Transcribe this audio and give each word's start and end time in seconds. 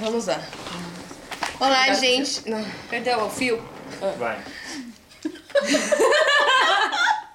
vamos 0.00 0.26
lá. 0.26 0.40
Olá, 1.58 1.92
gente. 1.94 2.48
Não, 2.48 2.64
Perdão, 2.88 3.26
o 3.26 3.30
fio. 3.30 3.62
Vai. 4.18 4.38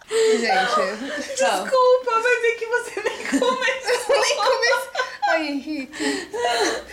gente. 0.10 1.36
Desculpa, 1.36 2.12
mas 2.24 2.44
é 2.44 2.52
que 2.58 2.66
você 2.66 3.02
nem 3.02 3.40
começou. 3.40 4.22
Nem 4.22 4.36
comecei. 4.36 5.06
Ai, 5.28 5.48
Henrique. 5.48 6.30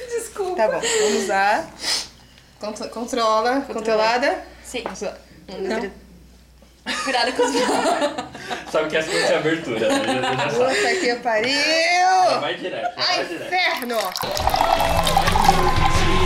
Desculpa. 0.08 0.56
Tá 0.56 0.68
bom, 0.68 0.80
vamos 0.80 1.28
lá. 1.28 1.66
Contro- 2.60 2.88
Controla. 2.90 3.60
Controlada. 3.62 4.44
Sim. 4.64 4.82
Vamos 4.84 5.00
lá. 5.02 5.16
Não. 5.58 6.02
Cuidado 7.04 7.32
com 7.34 7.42
os 7.44 7.52
Sabe 8.72 8.88
que 8.90 8.96
essa 8.96 9.08
foi 9.10 9.34
a 9.34 9.38
abertura, 9.38 9.88
né? 9.88 10.00
Puta 10.50 10.96
que 11.00 11.14
pariu! 11.16 12.40
vai 12.40 12.54
direto. 12.56 12.92
Ai, 12.96 13.16
vai 13.18 13.24
direto. 13.26 13.46
inferno! 13.46 13.98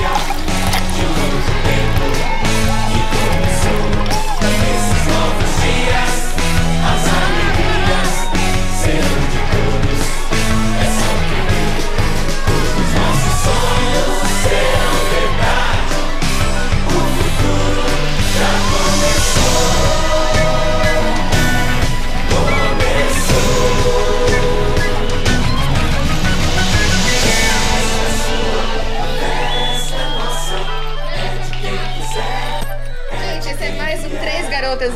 Gente, 0.07 0.36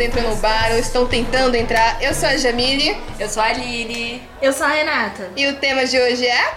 Entram 0.02 0.30
no 0.30 0.36
Bar 0.36 0.72
ou 0.72 0.78
estão 0.78 1.06
tentando 1.06 1.54
entrar. 1.54 2.02
Eu 2.02 2.14
sou 2.14 2.28
a 2.28 2.36
Jamile 2.36 2.96
Eu 3.18 3.28
sou 3.28 3.42
a 3.42 3.46
Aline. 3.46 4.22
Eu 4.40 4.52
sou 4.52 4.66
a 4.66 4.70
Renata. 4.70 5.30
e 5.36 5.46
o 5.46 5.56
tema 5.56 5.84
de 5.84 5.98
hoje 5.98 6.26
é. 6.26 6.54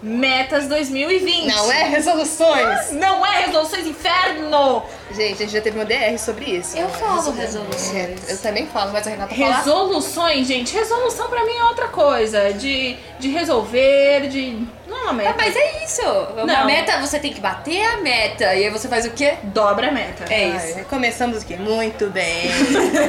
Metas 0.00 0.68
2020. 0.68 1.46
Não 1.46 1.72
é 1.72 1.84
resoluções! 1.84 2.92
Não 2.92 3.26
é 3.26 3.46
resoluções 3.46 3.86
inferno! 3.86 4.82
Gente, 5.10 5.34
a 5.34 5.38
gente 5.38 5.52
já 5.52 5.60
teve 5.60 5.78
uma 5.78 5.84
DR 5.84 6.16
sobre 6.18 6.44
isso. 6.44 6.76
Eu 6.76 6.88
falo 6.88 7.32
resoluções. 7.32 8.28
eu 8.28 8.38
também 8.38 8.66
falo, 8.66 8.92
mas 8.92 9.06
a 9.06 9.10
Renata 9.10 9.34
fala. 9.34 9.56
Resoluções, 9.56 10.46
gente. 10.46 10.74
Resolução 10.74 11.28
pra 11.28 11.44
mim 11.44 11.56
é 11.56 11.64
outra 11.64 11.88
coisa. 11.88 12.52
De, 12.52 12.96
de 13.18 13.28
resolver, 13.28 14.28
de. 14.28 14.66
Não 14.86 14.96
é 14.98 15.02
uma 15.02 15.12
meta. 15.14 15.30
Ah, 15.30 15.34
mas 15.36 15.56
é 15.56 15.84
isso. 15.84 16.02
Uma 16.02 16.44
Não. 16.44 16.66
meta, 16.66 16.98
você 17.00 17.18
tem 17.18 17.32
que 17.32 17.40
bater 17.40 17.84
a 17.84 17.96
meta. 17.98 18.44
E 18.54 18.64
aí 18.64 18.70
você 18.70 18.86
faz 18.86 19.04
o 19.06 19.10
quê? 19.10 19.34
Dobra 19.44 19.88
a 19.88 19.92
meta. 19.92 20.32
É 20.32 20.50
Ai, 20.52 20.56
isso. 20.70 20.84
começamos 20.88 21.42
aqui 21.42 21.56
muito 21.56 22.06
bem. 22.10 22.48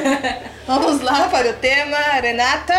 Vamos 0.66 1.00
lá 1.02 1.28
para 1.28 1.50
o 1.50 1.52
tema, 1.54 1.96
Renata. 2.20 2.74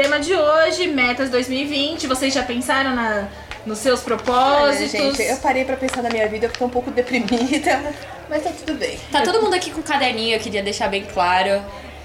Tema 0.00 0.20
de 0.20 0.32
hoje, 0.32 0.86
metas 0.86 1.28
2020. 1.28 2.06
Vocês 2.06 2.32
já 2.32 2.44
pensaram 2.44 2.94
na, 2.94 3.26
nos 3.66 3.78
seus 3.78 3.98
Olha, 3.98 4.16
propósitos? 4.16 4.92
gente, 4.92 5.20
eu 5.20 5.36
parei 5.38 5.64
pra 5.64 5.76
pensar 5.76 6.04
na 6.04 6.08
minha 6.08 6.28
vida, 6.28 6.46
eu 6.46 6.50
fiquei 6.50 6.64
um 6.64 6.70
pouco 6.70 6.88
deprimida, 6.92 7.82
mas 8.30 8.44
tá 8.44 8.50
tudo 8.50 8.74
bem. 8.74 8.96
Tá 9.10 9.22
todo 9.22 9.42
mundo 9.42 9.54
aqui 9.54 9.72
com 9.72 9.82
caderninho, 9.82 10.36
eu 10.36 10.38
queria 10.38 10.62
deixar 10.62 10.86
bem 10.86 11.04
claro. 11.04 11.60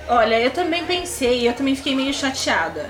Olha, 0.08 0.40
eu 0.40 0.50
também 0.50 0.84
pensei, 0.86 1.48
eu 1.48 1.54
também 1.54 1.76
fiquei 1.76 1.96
meio 1.96 2.12
chateada. 2.12 2.90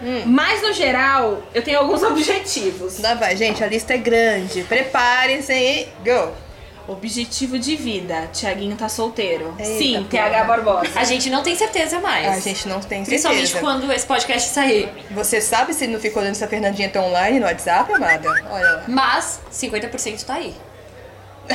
Hum. 0.00 0.22
Mas 0.26 0.62
no 0.62 0.72
geral, 0.72 1.42
eu 1.52 1.60
tenho 1.60 1.80
alguns 1.80 2.04
objetivos. 2.06 3.00
Lá 3.00 3.14
vai, 3.14 3.36
gente, 3.36 3.64
a 3.64 3.66
lista 3.66 3.94
é 3.94 3.98
grande. 3.98 4.62
Preparem-se 4.62 5.52
e 5.52 5.88
go! 6.04 6.43
Objetivo 6.86 7.58
de 7.58 7.76
vida. 7.76 8.28
Tiaguinho 8.32 8.76
tá 8.76 8.88
solteiro. 8.88 9.54
Eita, 9.58 9.78
Sim, 9.78 10.06
porra. 10.10 10.24
TH 10.30 10.44
Barbosa. 10.44 10.90
A 10.96 11.04
gente 11.04 11.30
não 11.30 11.42
tem 11.42 11.56
certeza 11.56 11.98
mais. 12.00 12.28
A 12.28 12.40
gente 12.40 12.68
não 12.68 12.80
tem 12.80 13.04
Principalmente 13.04 13.46
certeza. 13.48 13.64
quando 13.64 13.90
esse 13.92 14.06
podcast 14.06 14.50
sair. 14.50 14.88
Você 15.10 15.40
sabe 15.40 15.72
se 15.72 15.86
não 15.86 15.98
ficou 15.98 16.22
olhando 16.22 16.34
se 16.34 16.44
a 16.44 16.48
Fernandinha 16.48 16.90
tá 16.90 17.00
online 17.00 17.40
no 17.40 17.46
WhatsApp, 17.46 17.92
amada? 17.92 18.28
Olha 18.50 18.72
lá. 18.72 18.84
Mas 18.86 19.40
50% 19.52 20.24
tá 20.24 20.34
aí. 20.34 20.54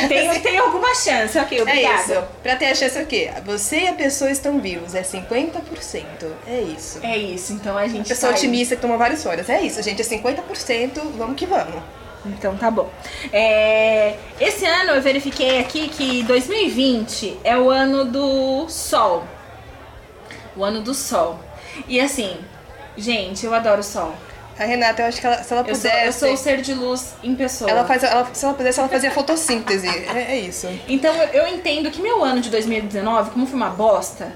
Tem, 0.08 0.40
tem 0.42 0.58
alguma 0.60 0.94
chance, 0.94 1.36
ok, 1.40 1.62
obrigada. 1.64 1.96
É 1.96 2.02
isso. 2.18 2.24
Pra 2.44 2.56
ter 2.56 2.68
a 2.68 2.76
chance 2.76 3.00
o 3.00 3.06
quê? 3.08 3.32
Você 3.44 3.80
e 3.82 3.88
a 3.88 3.94
pessoa 3.94 4.30
estão 4.30 4.60
vivos. 4.60 4.94
É 4.94 5.02
50%. 5.02 6.04
É 6.46 6.62
isso. 6.62 7.00
É 7.02 7.18
isso, 7.18 7.54
então 7.54 7.76
a 7.76 7.88
gente 7.88 8.08
Pessoa 8.08 8.32
tá 8.32 8.38
aí. 8.38 8.44
otimista 8.44 8.76
que 8.76 8.82
toma 8.84 8.98
vários 8.98 9.26
horas. 9.26 9.50
É 9.50 9.60
isso, 9.62 9.82
gente. 9.82 10.00
É 10.02 10.06
50%. 10.06 10.92
Vamos 11.18 11.36
que 11.36 11.48
vamos. 11.48 11.82
Então 12.26 12.56
tá 12.58 12.70
bom. 12.70 12.90
É, 13.32 14.16
esse 14.40 14.66
ano 14.66 14.92
eu 14.92 15.02
verifiquei 15.02 15.60
aqui 15.60 15.88
que 15.90 16.24
2020 16.24 17.40
é 17.44 17.58
o 17.58 17.70
ano 17.70 18.06
do 18.06 18.68
sol. 18.70 19.24
O 20.56 20.64
ano 20.64 20.82
do 20.82 20.94
sol. 20.94 21.40
E 21.88 22.00
assim, 22.00 22.38
gente, 22.98 23.46
eu 23.46 23.54
adoro 23.54 23.80
o 23.80 23.84
sol. 23.84 24.14
A 24.58 24.66
Renata, 24.66 25.02
eu 25.04 25.08
acho 25.08 25.22
que 25.22 25.26
ela- 25.26 25.42
se 25.42 25.54
ela 25.54 25.66
Eu 25.66 25.74
sou, 25.74 25.90
pudesse. 25.90 26.06
eu 26.08 26.12
sou 26.14 26.34
o 26.34 26.38
ser 26.38 26.62
de 26.62 26.74
luz 26.74 27.14
em 27.24 27.34
pessoa. 27.34 27.72
ela 27.72 27.86
faz, 27.86 28.04
ela- 28.04 28.28
se 28.34 28.44
ela 28.44 28.54
pudesse, 28.54 28.80
ela 28.82 28.90
fazia 28.90 29.10
fotossíntese. 29.12 29.88
É, 30.14 30.34
é 30.34 30.40
isso. 30.40 30.68
Então 30.90 31.14
eu, 31.16 31.44
eu 31.44 31.48
entendo 31.48 31.90
que 31.90 32.02
meu 32.02 32.22
ano 32.22 32.42
de 32.42 32.50
2019, 32.50 33.32
como 33.32 33.46
foi 33.48 33.56
uma 33.56 33.70
bosta, 33.70 34.34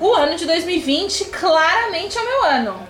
o 0.00 0.14
ano 0.14 0.36
de 0.36 0.46
2020 0.46 1.24
claramente 1.24 2.16
é 2.16 2.20
o 2.20 2.24
meu 2.24 2.44
ano. 2.44 2.87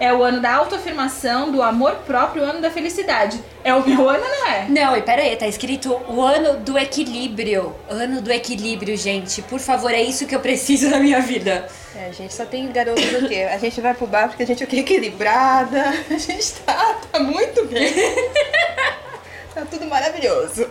É 0.00 0.12
o 0.12 0.22
ano 0.22 0.40
da 0.40 0.54
autoafirmação, 0.54 1.50
do 1.50 1.60
amor 1.60 1.96
próprio, 2.06 2.44
o 2.44 2.46
ano 2.46 2.60
da 2.60 2.70
felicidade. 2.70 3.42
É 3.64 3.74
o 3.74 3.84
meu 3.84 4.08
ano, 4.08 4.22
não 4.24 4.46
é? 4.46 4.66
Não, 4.68 4.96
e 4.96 5.02
pera 5.02 5.22
aí, 5.22 5.34
tá 5.34 5.48
escrito 5.48 5.92
o 6.08 6.22
ano 6.22 6.60
do 6.60 6.78
equilíbrio. 6.78 7.74
Ano 7.88 8.22
do 8.22 8.30
equilíbrio, 8.30 8.96
gente. 8.96 9.42
Por 9.42 9.58
favor, 9.58 9.92
é 9.92 10.00
isso 10.00 10.24
que 10.24 10.36
eu 10.36 10.40
preciso 10.40 10.88
na 10.88 11.00
minha 11.00 11.20
vida. 11.20 11.68
É, 11.96 12.06
a 12.06 12.12
gente 12.12 12.32
só 12.32 12.46
tem 12.46 12.70
garotos 12.70 13.04
o 13.04 13.26
quê? 13.26 13.48
A 13.52 13.58
gente 13.58 13.80
vai 13.80 13.92
pro 13.92 14.06
bar 14.06 14.28
porque 14.28 14.44
a 14.44 14.46
gente 14.46 14.62
é 14.62 14.66
o 14.66 14.68
quê? 14.68 14.76
Equilibrada. 14.76 15.92
A 16.08 16.16
gente 16.18 16.52
tá, 16.64 16.94
tá 17.10 17.18
muito 17.18 17.64
bem. 17.66 17.92
tá 19.52 19.66
tudo 19.68 19.84
maravilhoso. 19.86 20.70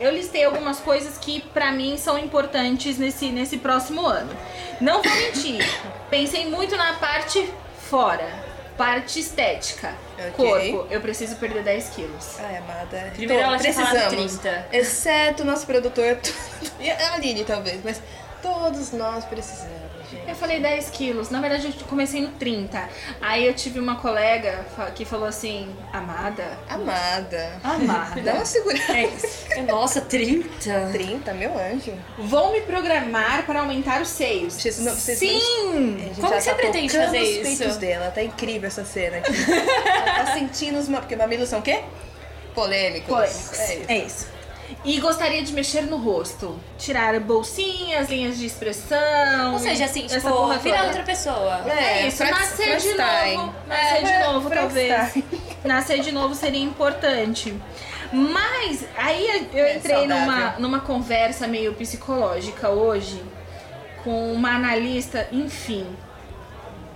Eu 0.00 0.10
listei 0.10 0.42
algumas 0.42 0.80
coisas 0.80 1.16
que 1.16 1.40
pra 1.54 1.70
mim 1.70 1.96
são 1.96 2.18
importantes 2.18 2.98
nesse, 2.98 3.28
nesse 3.28 3.58
próximo 3.58 4.04
ano. 4.04 4.36
Não 4.80 5.02
vou 5.02 5.14
mentir, 5.14 5.64
pensei 6.10 6.48
muito 6.48 6.76
na 6.76 6.94
parte 6.94 7.48
fora, 7.88 8.28
parte 8.76 9.20
estética. 9.20 9.94
Ok. 10.18 10.32
Corpo, 10.72 10.86
eu 10.92 11.00
preciso 11.00 11.36
perder 11.36 11.62
10 11.62 11.88
quilos. 11.90 12.38
Ai, 12.38 12.56
amada. 12.58 13.10
Primeiro 13.14 13.42
Tô- 13.42 13.48
ela 13.48 13.58
precisamos. 13.58 14.36
30. 14.38 14.66
Exceto 14.72 15.42
o 15.42 15.46
nosso 15.46 15.66
produtor. 15.66 16.18
E 16.80 16.90
a 16.90 17.14
Aline, 17.14 17.44
talvez, 17.44 17.80
mas 17.84 18.00
todos 18.42 18.92
nós 18.92 19.24
precisamos, 19.24 19.70
gente. 20.10 20.28
Eu 20.28 20.34
falei 20.34 20.60
10 20.60 20.90
quilos, 20.90 21.30
na 21.30 21.40
verdade 21.40 21.66
eu 21.78 21.86
comecei 21.86 22.20
no 22.20 22.28
30. 22.32 22.88
Aí 23.20 23.46
eu 23.46 23.54
tive 23.54 23.78
uma 23.78 23.96
colega 23.96 24.66
que 24.94 25.04
falou 25.04 25.26
assim, 25.26 25.74
amada, 25.92 26.58
Amada. 26.68 27.52
amada. 27.62 28.20
Dá 28.20 28.34
uma 28.34 28.44
segurada. 28.44 28.92
É 28.92 29.06
isso. 29.06 29.62
Nossa, 29.66 30.00
30? 30.00 30.90
30, 30.92 31.32
meu 31.34 31.56
anjo. 31.58 31.92
Vou 32.18 32.52
me 32.52 32.60
programar 32.62 33.44
para 33.46 33.60
aumentar 33.60 34.02
os 34.02 34.08
seios. 34.08 34.54
Vocês 34.54 34.78
não- 34.80 34.94
vocês 34.94 35.18
Sim! 35.18 35.38
Gente 35.98 36.20
Como 36.20 36.32
que 36.32 36.40
você 36.40 36.50
tá 36.50 36.56
pretende 36.56 36.96
fazer 36.96 37.20
os 37.22 37.28
isso? 37.28 37.58
peitos 37.58 37.76
dela, 37.76 38.10
tá 38.10 38.22
incrível 38.22 38.66
essa 38.66 38.84
cena 38.84 39.18
aqui. 39.18 39.32
Ela 39.88 40.24
tá 40.24 40.34
sentindo 40.34 40.78
os... 40.78 40.88
Porque 40.88 41.16
mamilos 41.16 41.48
são 41.48 41.60
o 41.60 41.62
quê? 41.62 41.82
Polêmicos. 42.54 43.06
Polêmicos. 43.08 43.58
É 43.60 43.74
isso. 43.74 43.84
É 43.88 43.98
isso. 43.98 44.26
E 44.84 44.98
gostaria 44.98 45.42
de 45.42 45.52
mexer 45.52 45.82
no 45.82 45.96
rosto. 45.96 46.58
Tirar 46.76 47.18
bolsinhas, 47.20 48.08
linhas 48.10 48.36
de 48.36 48.46
expressão. 48.46 49.52
Ou 49.52 49.58
seja, 49.60 49.84
assim, 49.84 50.06
essa 50.06 50.16
tipo, 50.20 50.28
porra 50.32 50.58
virar 50.58 50.76
toda. 50.78 50.88
outra 50.88 51.02
pessoa. 51.04 51.60
É, 51.70 52.08
isso, 52.08 52.16
Frank- 52.16 52.32
nascer 52.32 52.76
de 52.78 52.88
novo. 52.94 53.54
Nascer 53.68 54.02
de 54.04 54.10
É, 54.10 54.26
novo, 54.26 54.50
talvez. 54.50 55.14
Nascer 55.64 56.00
de 56.00 56.10
novo 56.10 56.34
seria 56.34 56.60
importante. 56.62 57.54
Mas 58.12 58.84
aí 58.96 59.48
eu 59.54 59.64
É, 59.64 59.76
entrei 59.76 59.96
saudável. 59.96 60.26
numa, 60.26 60.50
numa 60.58 60.80
conversa 60.80 61.46
meio 61.46 61.72
psicológica 61.74 62.68
hoje 62.68 63.22
com 64.02 64.32
uma 64.34 64.50
analista, 64.56 65.28
enfim, 65.30 65.86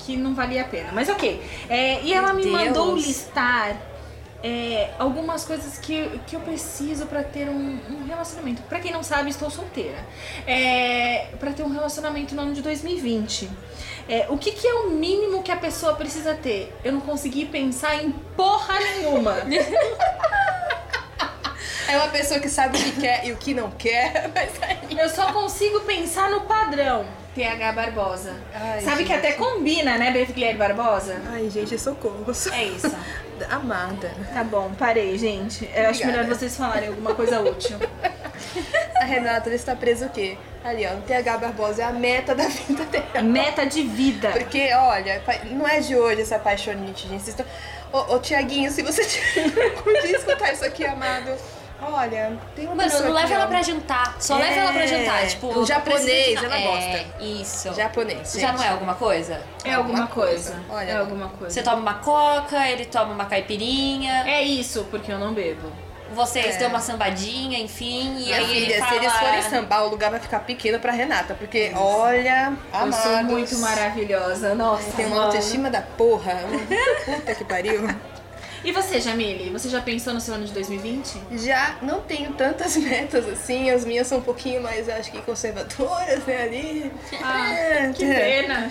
que 0.00 0.16
não 0.16 0.34
valia 0.34 0.62
a 0.62 0.64
pena. 0.64 0.90
Mas 0.92 1.08
ok. 1.08 1.40
É, 1.68 2.02
e 2.02 2.12
ela 2.12 2.32
me 2.32 2.42
Deus. 2.42 2.52
mandou 2.52 2.96
listar 2.96 3.76
é, 4.42 4.90
algumas 4.98 5.44
coisas 5.44 5.78
que, 5.78 6.20
que 6.26 6.36
eu 6.36 6.40
preciso 6.40 7.06
pra 7.06 7.22
ter 7.22 7.48
um, 7.48 7.78
um 7.90 8.06
relacionamento. 8.06 8.62
Pra 8.62 8.78
quem 8.80 8.92
não 8.92 9.02
sabe, 9.02 9.30
estou 9.30 9.50
solteira. 9.50 9.98
É, 10.46 11.28
para 11.38 11.52
ter 11.52 11.62
um 11.62 11.70
relacionamento 11.72 12.34
no 12.34 12.42
ano 12.42 12.52
de 12.52 12.62
2020. 12.62 13.50
É, 14.08 14.26
o 14.28 14.38
que, 14.38 14.52
que 14.52 14.66
é 14.66 14.74
o 14.74 14.90
mínimo 14.90 15.42
que 15.42 15.50
a 15.50 15.56
pessoa 15.56 15.94
precisa 15.94 16.34
ter? 16.34 16.72
Eu 16.84 16.92
não 16.92 17.00
consegui 17.00 17.44
pensar 17.46 17.96
em 18.02 18.10
porra 18.10 18.78
nenhuma. 18.78 19.36
É 21.88 21.96
uma 21.98 22.08
pessoa 22.08 22.40
que 22.40 22.48
sabe 22.48 22.76
o 22.76 22.82
que 22.82 23.00
quer 23.00 23.24
e 23.26 23.32
o 23.32 23.36
que 23.36 23.54
não 23.54 23.70
quer, 23.70 24.28
mas 24.34 24.50
aí. 24.60 24.98
Eu 24.98 25.08
só 25.08 25.32
consigo 25.32 25.80
pensar 25.82 26.28
no 26.30 26.40
padrão. 26.40 27.06
TH 27.34 27.72
Barbosa. 27.72 28.34
Ai, 28.54 28.80
Sabe 28.80 29.04
que 29.04 29.12
gente. 29.12 29.18
até 29.18 29.32
combina, 29.32 29.96
né, 29.98 30.10
Bevillier 30.10 30.56
Barbosa? 30.56 31.20
Ai, 31.30 31.48
gente, 31.50 31.78
socorro. 31.78 32.24
É 32.52 32.64
isso. 32.64 32.90
Amada. 33.50 34.10
Tá 34.32 34.42
bom, 34.42 34.70
parei, 34.78 35.16
gente. 35.18 35.64
Eu 35.74 35.88
acho 35.90 36.00
Obrigada. 36.00 36.22
melhor 36.22 36.36
vocês 36.36 36.56
falarem 36.56 36.88
alguma 36.88 37.14
coisa 37.14 37.40
útil. 37.40 37.78
A 39.00 39.04
Renata 39.04 39.50
está 39.50 39.76
presa 39.76 40.06
o 40.06 40.10
quê? 40.10 40.36
Ali, 40.64 40.86
ó, 40.86 40.94
no 40.94 41.02
TH 41.02 41.38
Barbosa 41.38 41.82
é 41.82 41.84
a 41.84 41.92
meta 41.92 42.34
da 42.34 42.48
vida 42.48 42.84
dela. 42.86 43.22
Meta 43.22 43.64
de 43.64 43.82
vida. 43.82 44.30
Porque, 44.30 44.72
olha, 44.72 45.22
não 45.52 45.66
é 45.66 45.80
de 45.80 45.94
hoje 45.94 46.22
essa 46.22 46.38
paixonite, 46.38 47.06
gente. 47.08 47.22
Vocês 47.22 47.38
estão... 47.38 47.46
Ô, 47.92 48.14
ô, 48.14 48.18
Tiaguinho, 48.18 48.70
se 48.70 48.82
você 48.82 49.04
tiver 49.04 49.70
curtir 49.82 50.12
escutar 50.12 50.52
isso 50.52 50.64
aqui, 50.64 50.84
amado, 50.84 51.30
olha, 51.82 52.38
tem 52.54 52.66
uma 52.66 52.74
Mano, 52.74 52.90
pessoa 52.90 53.08
não 53.08 53.14
leva 53.16 53.34
ela 53.34 53.46
pra 53.46 53.62
jantar. 53.62 54.16
Só 54.20 54.38
É, 54.38 54.42
leva 54.42 54.60
ela 54.60 54.72
pra 54.72 54.86
jantar. 54.86 55.26
Tipo, 55.26 55.46
o 55.58 55.66
japonês, 55.66 56.42
ela 56.42 56.56
é, 56.56 56.62
gosta. 56.66 57.22
Isso. 57.24 57.74
Japonês, 57.74 58.32
Já 58.32 58.48
gente. 58.48 58.56
não 58.56 58.64
é 58.64 58.68
alguma 58.68 58.94
coisa? 58.94 59.42
É 59.64 59.74
alguma 59.74 60.06
coisa. 60.06 60.60
Olha, 60.68 60.90
é 60.90 60.96
alguma 60.96 61.28
coisa. 61.28 61.54
Você 61.54 61.62
toma 61.62 61.76
uma 61.76 61.94
coca, 61.94 62.68
ele 62.68 62.84
toma 62.86 63.12
uma 63.12 63.24
caipirinha, 63.26 64.24
É 64.26 64.42
isso, 64.42 64.86
porque 64.90 65.12
eu 65.12 65.18
não 65.18 65.32
bebo. 65.34 65.70
vocês 66.14 66.54
É. 66.54 66.58
dão 66.60 66.68
uma 66.68 66.78
sambadinha, 66.80 67.58
enfim, 67.58 68.12
e 68.18 68.24
Minha 68.26 68.36
aí 68.36 68.46
filha, 68.46 68.64
ele 68.74 68.74
fala... 68.78 68.90
se 68.92 68.96
eles 68.96 69.12
forem 69.14 69.42
sambar, 69.42 69.84
o 69.84 69.88
lugar 69.88 70.08
vai 70.10 70.20
ficar 70.20 70.38
pequeno 70.40 70.78
pra 70.78 70.92
Renata, 70.92 71.34
porque, 71.34 71.72
olha, 71.74 72.52
Eu 72.72 72.92
sou 72.92 73.10
amados, 73.12 73.30
muito 73.30 73.58
maravilhosa. 73.58 74.54
Nossa, 74.54 74.92
Tem 74.92 75.04
uma 75.06 75.16
mano. 75.16 75.26
autoestima 75.26 75.68
da 75.68 75.82
porra. 75.82 76.32
Puta 77.04 77.34
que 77.34 77.44
pariu. 77.44 77.88
E 78.64 78.72
você, 78.72 79.00
Jamile? 79.00 79.50
Você 79.50 79.68
já 79.68 79.80
pensou 79.80 80.12
no 80.12 80.20
seu 80.20 80.34
ano 80.34 80.44
de 80.44 80.52
2020? 80.52 81.20
Já 81.44 81.76
não 81.82 82.00
tenho 82.00 82.32
tantas 82.32 82.76
metas 82.78 83.28
assim, 83.28 83.70
as 83.70 83.84
minhas 83.84 84.06
são 84.06 84.18
um 84.18 84.22
pouquinho 84.22 84.62
mais, 84.62 84.88
acho 84.88 85.10
que, 85.12 85.20
conservadoras, 85.22 86.24
né, 86.26 86.42
ali. 86.42 86.92
Ah, 87.22 87.52
É, 87.54 87.92
que 87.94 88.04
é. 88.04 88.42
pena. 88.42 88.70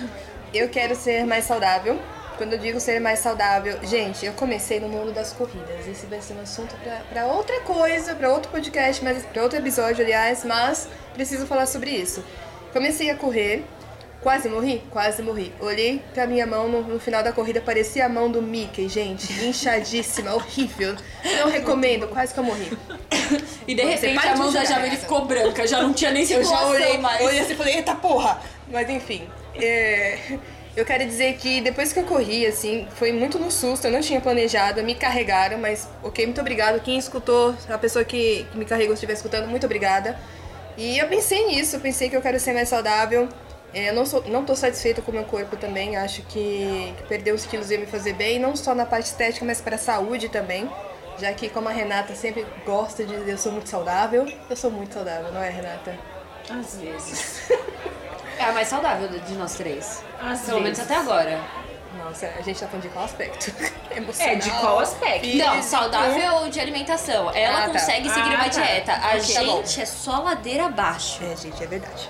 Eu 0.54 0.70
quero 0.70 0.96
ser 0.96 1.26
mais 1.26 1.46
saudável. 1.46 2.00
Quando 2.38 2.52
eu 2.52 2.60
digo 2.60 2.82
ser 2.82 3.00
mais 3.00 3.20
saudável, 3.20 3.80
gente, 3.84 4.26
eu 4.26 4.34
comecei 4.34 4.78
no 4.82 4.90
mundo 4.90 5.14
das 5.14 5.32
corridas. 5.32 5.88
Esse 5.88 6.06
vai 6.08 6.20
ser 6.22 6.34
um 6.34 6.42
assunto 6.42 6.76
pra, 6.84 6.98
pra 7.10 7.28
outra 7.28 7.62
coisa, 7.62 8.14
pra 8.14 8.30
outro 8.30 8.52
podcast, 8.52 9.02
mas 9.02 9.24
pra 9.26 9.42
outro 9.44 9.58
episódio, 9.58 10.04
aliás, 10.04 10.44
mas 10.44 10.90
preciso 11.14 11.48
falar 11.48 11.66
sobre 11.66 11.92
isso. 11.92 12.22
Comecei 12.74 13.10
a 13.10 13.16
correr, 13.16 13.64
quase 14.25 14.50
morri, 14.50 14.81
quase 14.89 15.22
morri. 15.22 15.54
Olhei 15.60 16.01
pra 16.12 16.25
minha 16.25 16.48
mão 16.48 16.68
no, 16.68 16.81
no 16.81 17.00
final 17.00 17.22
da 17.22 17.31
corrida, 17.31 17.62
parecia 17.62 18.07
a 18.07 18.10
mão 18.10 18.31
do 18.31 18.42
Mickey, 18.42 18.89
gente, 18.89 19.31
inchadíssima, 19.45 20.33
horrível. 20.33 20.95
Não 21.42 21.51
recomendo, 21.51 22.07
quase 22.07 22.33
que 22.33 22.39
eu 22.39 22.44
morri. 22.44 22.75
E 23.68 23.75
de 23.75 23.83
Você 23.83 24.07
repente 24.07 24.27
a 24.27 24.36
mão 24.36 24.51
da 24.51 24.66
Jamile 24.66 24.98
ficou 24.98 25.25
branca, 25.25 25.68
já 25.68 25.80
não 25.80 25.94
tinha 25.94 26.10
nem 26.10 26.24
Eu 26.24 26.27
circulação 26.27 26.60
já 26.60 26.86
olhei, 26.88 26.98
mais. 26.98 27.22
olhei 27.24 27.39
assim 27.39 27.54
e 27.54 27.56
falei, 27.56 27.75
eita 27.75 27.94
porra! 27.94 28.42
Mas 28.72 28.89
enfim, 28.89 29.27
é, 29.62 30.18
eu 30.75 30.83
quero 30.83 31.06
dizer 31.06 31.36
que 31.36 31.62
depois 31.62 31.94
que 31.94 32.00
eu 32.00 32.04
corri, 32.04 32.48
assim, 32.48 32.88
foi 32.95 33.12
muito 33.12 33.38
no 33.38 33.51
susto, 33.51 33.86
eu 33.86 33.92
não 33.92 34.01
tinha 34.01 34.19
planejado, 34.19 34.81
me 34.81 34.95
carregaram, 34.95 35.60
mas 35.60 35.88
ok, 36.01 36.25
muito 36.25 36.42
obrigado. 36.42 36.81
Quem 36.81 36.98
escutou, 36.98 37.56
a 37.69 37.77
pessoa 37.77 38.04
que, 38.04 38.44
que 38.51 38.57
me 38.57 38.66
carregou 38.66 38.95
estiver 38.95 39.13
escutando, 39.13 39.48
muito 39.48 39.68
obrigada. 39.68 40.19
E 40.75 40.98
eu 40.98 41.07
pensei 41.07 41.45
nisso, 41.45 41.75
eu 41.75 41.80
pensei 41.80 42.10
que 42.10 42.16
eu 42.16 42.22
quero 42.24 42.39
ser 42.39 42.54
mais 42.54 42.69
saudável. 42.69 43.30
É, 43.75 43.89
eu 43.89 43.94
não, 43.94 44.06
sou, 44.06 44.24
não 44.27 44.45
tô 44.45 44.56
satisfeita 44.56 45.01
com 45.01 45.12
o 45.12 45.13
meu 45.13 45.25
corpo 45.25 45.57
também, 45.57 45.98
acho 45.98 46.22
que, 46.24 46.94
que 46.98 47.04
perder 47.04 47.33
os 47.33 47.45
quilos 47.45 47.69
ia 47.69 47.77
me 47.77 47.86
fazer 47.86 48.13
bem, 48.13 48.39
não 48.39 48.56
só 48.56 48.74
na 48.74 48.86
parte 48.86 49.07
estética, 49.07 49.45
mas 49.45 49.60
para 49.60 49.75
a 49.75 49.80
saúde 49.80 50.30
também. 50.30 50.69
Já 51.19 51.31
que, 51.33 51.48
como 51.50 51.68
a 51.69 51.72
Renata 51.72 52.16
sempre 52.16 52.45
gosta 52.66 53.04
de 53.06 53.13
dizer, 53.16 53.33
eu 53.33 53.38
sou 53.38 53.51
muito 53.51 53.69
saudável, 53.69 54.25
eu 54.50 54.56
sou 54.56 54.72
muito 54.72 54.94
saudável, 54.94 55.31
não 55.31 55.42
é, 55.44 55.50
Renata? 55.50 55.95
Às 56.50 56.77
vezes. 56.77 57.50
É 58.38 58.44
a 58.44 58.51
mais 58.51 58.68
saudável 58.68 59.07
de 59.07 59.33
nós 59.36 59.56
três. 59.56 60.04
Às 60.22 60.42
Pelo 60.42 60.60
menos 60.60 60.77
até 60.77 60.94
agora. 60.98 61.39
Nossa, 61.98 62.27
a 62.38 62.42
gente 62.42 62.60
tá 62.60 62.68
falando 62.68 62.83
de 62.83 62.89
qual 62.89 63.06
aspecto? 63.06 63.50
Emocional. 63.95 64.33
É, 64.33 64.36
de 64.36 64.50
qual 64.51 64.80
aspecto? 64.80 65.22
físico. 65.25 65.45
Não, 65.48 65.63
saudável 65.63 66.50
de 66.50 66.60
alimentação. 66.60 67.31
Ela 67.33 67.60
Ah, 67.60 67.62
tá. 67.68 67.69
consegue 67.69 68.10
seguir 68.10 68.33
Ah, 68.36 68.36
uma 68.36 68.50
tá. 68.50 68.62
dieta. 68.62 68.92
A 68.92 69.07
Ok, 69.16 69.33
tá 69.36 69.42
gente 69.42 69.81
é 69.81 69.86
só 69.86 70.19
ladeira 70.19 70.66
abaixo. 70.66 71.24
É, 71.24 71.33
gente, 71.38 71.63
é 71.63 71.66
verdade. 71.66 72.10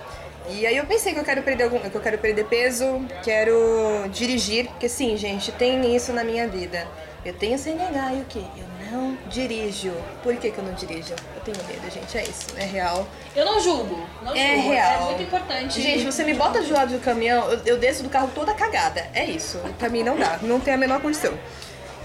E 0.50 0.66
aí 0.66 0.78
eu 0.78 0.86
pensei 0.86 1.14
que 1.14 1.20
eu 1.20 1.24
quero 1.24 1.42
perder 1.44 1.64
algum, 1.64 1.80
que 1.80 1.96
eu 1.96 2.02
quero 2.02 2.18
perder 2.18 2.46
peso, 2.46 3.04
quero 3.24 4.06
dirigir, 4.12 4.68
porque 4.68 4.88
sim, 4.88 5.18
gente, 5.18 5.52
tem 5.52 5.96
isso 5.96 6.14
na 6.14 6.24
minha 6.24 6.48
vida. 6.48 6.88
Eu 7.26 7.34
tenho 7.34 7.58
CNH 7.58 8.14
e 8.14 8.22
o 8.22 8.26
quê? 8.26 8.42
Eu 8.56 8.92
não 8.92 9.18
dirijo. 9.28 9.92
Por 10.22 10.36
que, 10.38 10.52
que 10.52 10.58
eu 10.60 10.64
não 10.64 10.74
dirijo? 10.74 11.14
Eu 11.36 11.42
tenho 11.42 11.58
medo, 11.68 11.92
gente, 11.92 12.16
é 12.16 12.22
isso, 12.22 12.46
é 12.56 12.64
real. 12.66 13.08
Eu 13.36 13.44
não 13.46 13.60
julgo. 13.60 14.08
Não 14.22 14.36
É 14.36 14.56
julgo. 14.58 14.70
real. 14.70 15.02
É 15.02 15.06
muito 15.06 15.24
importante. 15.24 15.82
Gente, 15.82 16.06
você 16.06 16.24
me 16.24 16.36
bota 16.36 16.62
do 16.62 16.72
lado 16.72 16.94
do 16.94 17.00
caminhão, 17.00 17.50
eu, 17.50 17.60
eu 17.66 17.78
desço 17.80 18.04
do 18.04 18.10
carro 18.10 18.30
toda 18.36 18.54
cagada. 18.54 19.10
É 19.14 19.26
isso. 19.26 19.60
Pra 19.80 19.90
mim 19.90 20.04
não 20.04 20.16
dá, 20.16 20.38
não 20.44 20.60
tem 20.60 20.76
a 20.76 20.78
menor 20.78 21.02
condição. 21.02 21.34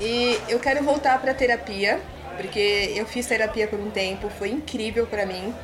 E 0.00 0.40
eu 0.48 0.58
quero 0.58 0.82
voltar 0.82 1.20
pra 1.20 1.34
terapia, 1.34 2.00
porque 2.38 2.94
eu 2.96 3.04
fiz 3.04 3.26
terapia 3.26 3.68
por 3.68 3.78
um 3.78 3.90
tempo, 3.90 4.30
foi 4.38 4.48
incrível 4.48 5.06
pra 5.06 5.26
mim. 5.26 5.54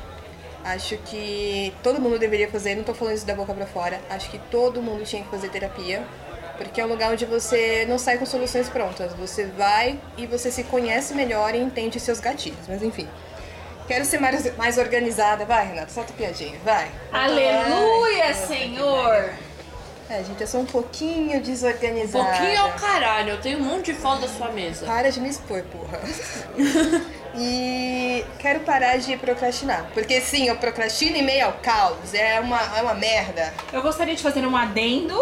Acho 0.67 0.97
que 0.97 1.73
todo 1.81 2.01
mundo 2.01 2.19
deveria 2.19 2.49
fazer, 2.49 2.75
não 2.75 2.83
tô 2.83 2.93
falando 2.93 3.15
isso 3.15 3.25
da 3.25 3.33
boca 3.33 3.53
pra 3.53 3.65
fora. 3.65 4.01
Acho 4.09 4.29
que 4.29 4.37
todo 4.37 4.81
mundo 4.81 5.05
tinha 5.05 5.23
que 5.23 5.29
fazer 5.29 5.49
terapia, 5.49 6.05
porque 6.57 6.81
é 6.81 6.85
um 6.85 6.89
lugar 6.89 7.09
onde 7.11 7.25
você 7.25 7.85
não 7.87 7.97
sai 7.97 8.17
com 8.17 8.25
soluções 8.25 8.67
prontas. 8.67 9.13
Você 9.13 9.45
vai 9.45 9.97
e 10.17 10.27
você 10.27 10.51
se 10.51 10.65
conhece 10.65 11.13
melhor 11.13 11.55
e 11.55 11.59
entende 11.59 12.01
seus 12.01 12.19
gatilhos. 12.19 12.67
Mas 12.67 12.83
enfim. 12.83 13.07
Quero 13.87 14.03
ser 14.03 14.19
mais, 14.19 14.57
mais 14.57 14.77
organizada. 14.77 15.45
Vai, 15.45 15.67
Renata, 15.67 15.89
solta 15.89 16.11
piadinha, 16.11 16.59
vai. 16.65 16.91
Aleluia, 17.13 18.33
Senhor! 18.33 19.29
É, 20.09 20.23
gente, 20.23 20.41
eu 20.41 20.47
sou 20.47 20.61
um 20.61 20.65
pouquinho 20.65 21.41
desorganizada. 21.41 22.25
Pouquinho 22.25 22.61
ao 22.61 22.71
caralho, 22.73 23.31
eu 23.31 23.41
tenho 23.41 23.59
um 23.59 23.63
monte 23.63 23.93
de 23.93 23.93
foto 23.93 24.21
da 24.21 24.27
sua 24.27 24.49
mesa. 24.49 24.85
Para 24.85 25.09
de 25.09 25.21
me 25.21 25.29
expor, 25.29 25.63
porra. 25.63 25.99
e 27.37 28.25
quero 28.39 28.61
parar 28.61 28.97
de 28.97 29.15
procrastinar. 29.17 29.89
Porque 29.93 30.19
sim, 30.21 30.47
eu 30.47 30.57
procrastino 30.57 31.15
em 31.15 31.23
meio 31.23 31.45
ao 31.45 31.53
caos. 31.53 32.13
É 32.13 32.39
uma, 32.39 32.59
é 32.77 32.81
uma 32.81 32.93
merda. 32.93 33.53
Eu 33.71 33.81
gostaria 33.81 34.15
de 34.15 34.23
fazer 34.23 34.45
um 34.45 34.55
adendo 34.55 35.15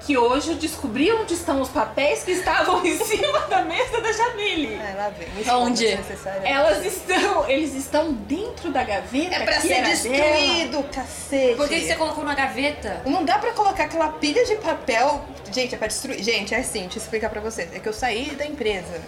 que 0.00 0.18
hoje 0.18 0.50
eu 0.50 0.56
descobri 0.56 1.12
onde 1.12 1.34
estão 1.34 1.60
os 1.60 1.68
papéis 1.68 2.24
que 2.24 2.32
estavam 2.32 2.84
em 2.84 2.98
cima 2.98 3.38
da 3.46 3.62
mesa 3.64 4.00
da 4.00 4.12
Jamile. 4.12 4.78
Ai, 4.82 4.96
lá 4.96 5.08
vem. 5.10 5.28
Onde? 5.54 5.86
desnecessária. 5.86 6.46
Elas 6.46 6.84
estão, 6.84 7.48
eles 7.48 7.74
estão 7.74 8.12
dentro 8.12 8.70
da 8.72 8.82
gaveta. 8.82 9.36
É 9.36 9.44
pra 9.44 9.54
que 9.54 9.62
ser 9.62 9.72
era 9.72 9.82
dela. 9.82 9.94
destruído, 9.94 10.82
cacete. 10.92 11.54
Por 11.54 11.68
que, 11.68 11.80
que 11.80 11.86
você 11.86 11.94
colocou 11.94 12.24
na 12.24 12.34
gaveta? 12.34 13.00
Não 13.06 13.24
dá 13.24 13.38
pra 13.38 13.52
colocar 13.52 13.84
aquela 13.84 14.08
pilha 14.08 14.44
de 14.44 14.56
papel. 14.56 15.24
Gente, 15.52 15.74
é 15.74 15.78
pra 15.78 15.86
destruir. 15.86 16.22
Gente, 16.22 16.54
é 16.54 16.58
assim, 16.58 16.82
deixa 16.82 16.98
eu 16.98 17.02
explicar 17.02 17.30
pra 17.30 17.40
vocês. 17.40 17.72
É 17.74 17.78
que 17.78 17.88
eu 17.88 17.92
saí 17.92 18.30
da 18.34 18.44
empresa. 18.44 19.00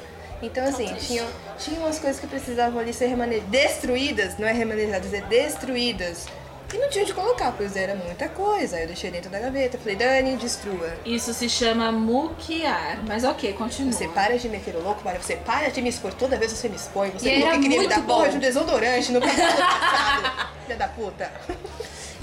Então, 0.46 0.64
assim, 0.64 0.86
tinha, 0.94 1.24
tinha 1.58 1.80
umas 1.80 1.98
coisas 1.98 2.20
que 2.20 2.26
precisavam 2.26 2.78
ali 2.80 2.92
ser 2.92 3.06
remanejadas. 3.06 3.50
Destruídas, 3.50 4.38
não 4.38 4.46
é 4.46 4.52
remanejadas, 4.52 5.12
é 5.12 5.20
destruídas. 5.22 6.26
E 6.72 6.78
não 6.78 6.88
tinha 6.90 7.04
onde 7.04 7.14
colocar, 7.14 7.52
pois 7.52 7.76
era 7.76 7.94
muita 7.94 8.28
coisa. 8.28 8.74
Aí 8.76 8.82
eu 8.82 8.88
deixei 8.88 9.08
dentro 9.08 9.30
da 9.30 9.38
gaveta. 9.38 9.78
Falei, 9.78 9.94
Dani, 9.94 10.36
destrua. 10.36 10.92
Isso 11.04 11.32
se 11.32 11.48
chama 11.48 11.92
muquear. 11.92 12.98
Mas 13.06 13.22
ok, 13.22 13.52
continua. 13.52 13.92
Você 13.92 14.08
para 14.08 14.36
de 14.36 14.48
meter 14.48 14.74
o 14.74 14.82
louco, 14.82 15.00
Maria. 15.04 15.20
Você 15.20 15.36
para 15.36 15.68
de 15.70 15.80
me 15.80 15.88
expor. 15.88 16.12
Toda 16.14 16.36
vez 16.36 16.50
você 16.52 16.68
me 16.68 16.74
expõe. 16.74 17.10
Você 17.10 17.28
E 17.30 17.34
falou 17.34 17.48
era 17.48 17.56
que 17.58 17.62
queria 17.62 17.80
me 17.80 17.86
dar 17.86 18.02
porra 18.04 18.24
bom. 18.24 18.30
de 18.30 18.36
um 18.38 18.40
desodorante 18.40 19.12
no 19.12 19.20
cabelo 19.20 19.56
passado. 19.56 20.48
Filha 20.66 20.76
da 20.76 20.88
puta. 20.88 21.30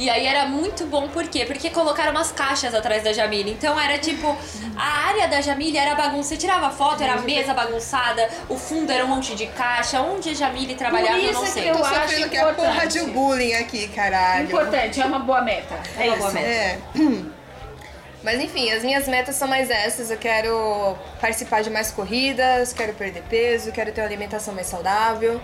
E 0.02 0.10
aí 0.10 0.26
era 0.26 0.48
muito 0.48 0.88
bom, 0.88 1.08
por 1.10 1.28
quê? 1.28 1.46
Porque 1.46 1.70
colocaram 1.70 2.10
umas 2.10 2.32
caixas 2.32 2.74
atrás 2.74 3.04
da 3.04 3.14
Jamile. 3.14 3.52
Então 3.52 3.80
era 3.80 4.00
tipo, 4.00 4.36
a 4.76 5.08
área 5.10 5.28
da 5.28 5.42
Jamile 5.42 5.78
era 5.78 5.94
bagunça. 5.94 6.30
Você 6.30 6.38
tirava 6.38 6.72
foto, 6.72 7.04
era 7.04 7.14
a 7.14 7.22
mesa 7.22 7.54
bagunçada, 7.54 8.28
o 8.50 8.58
fundo 8.58 8.92
era 8.92 9.06
um 9.06 9.08
monte 9.10 9.36
de 9.36 9.46
caixa. 9.46 10.02
Onde 10.02 10.30
a 10.32 10.34
Jamile 10.34 10.74
trabalhava, 10.74 11.20
eu 11.20 11.26
isso 11.26 11.34
não 11.34 11.44
é 11.44 11.46
que 11.46 11.52
sei. 11.52 11.70
eu 11.70 11.76
Tô 11.76 11.84
acho 11.84 11.94
sofrendo 12.02 12.26
aqui 12.26 12.38
a 12.38 12.46
porra 12.54 12.68
importante. 12.70 13.00
de 13.00 13.12
bullying 13.12 13.54
aqui, 13.54 13.88
caralho. 13.90 14.46
Importante, 14.46 15.00
é 15.00 15.06
uma 15.06 15.20
boa 15.20 15.42
meta. 15.44 15.76
É, 15.96 16.08
É 16.08 16.08
uma 16.08 16.14
isso. 16.14 16.20
boa 16.20 16.32
meta. 16.34 16.48
É. 16.50 16.80
Mas 18.24 18.40
enfim, 18.42 18.72
as 18.72 18.84
minhas 18.84 19.08
metas 19.08 19.36
são 19.36 19.48
mais 19.48 19.70
essas. 19.70 20.10
Eu 20.10 20.18
quero 20.18 20.96
participar 21.20 21.62
de 21.62 21.70
mais 21.70 21.92
corridas, 21.92 22.74
quero 22.74 22.94
perder 22.94 23.22
peso, 23.30 23.72
quero 23.72 23.92
ter 23.92 24.02
uma 24.02 24.08
alimentação 24.08 24.52
mais 24.54 24.66
saudável. 24.66 25.40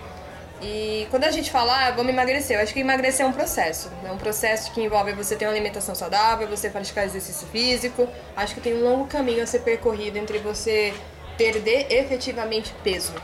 E 0.60 1.06
quando 1.10 1.24
a 1.24 1.30
gente 1.30 1.50
fala, 1.50 1.86
ah, 1.86 1.90
vamos 1.92 2.12
emagrecer, 2.12 2.56
eu 2.56 2.62
acho 2.62 2.72
que 2.72 2.80
emagrecer 2.80 3.24
é 3.24 3.28
um 3.28 3.32
processo. 3.32 3.90
É 4.04 4.10
um 4.10 4.18
processo 4.18 4.72
que 4.72 4.80
envolve 4.80 5.12
você 5.12 5.36
ter 5.36 5.46
uma 5.46 5.52
alimentação 5.52 5.94
saudável, 5.94 6.48
você 6.48 6.68
praticar 6.68 7.04
exercício 7.04 7.46
físico. 7.48 8.08
Acho 8.36 8.54
que 8.54 8.60
tem 8.60 8.74
um 8.74 8.82
longo 8.82 9.06
caminho 9.06 9.42
a 9.42 9.46
ser 9.46 9.60
percorrido 9.60 10.18
entre 10.18 10.38
você 10.38 10.92
perder 11.36 11.86
efetivamente 11.90 12.74
peso. 12.82 13.14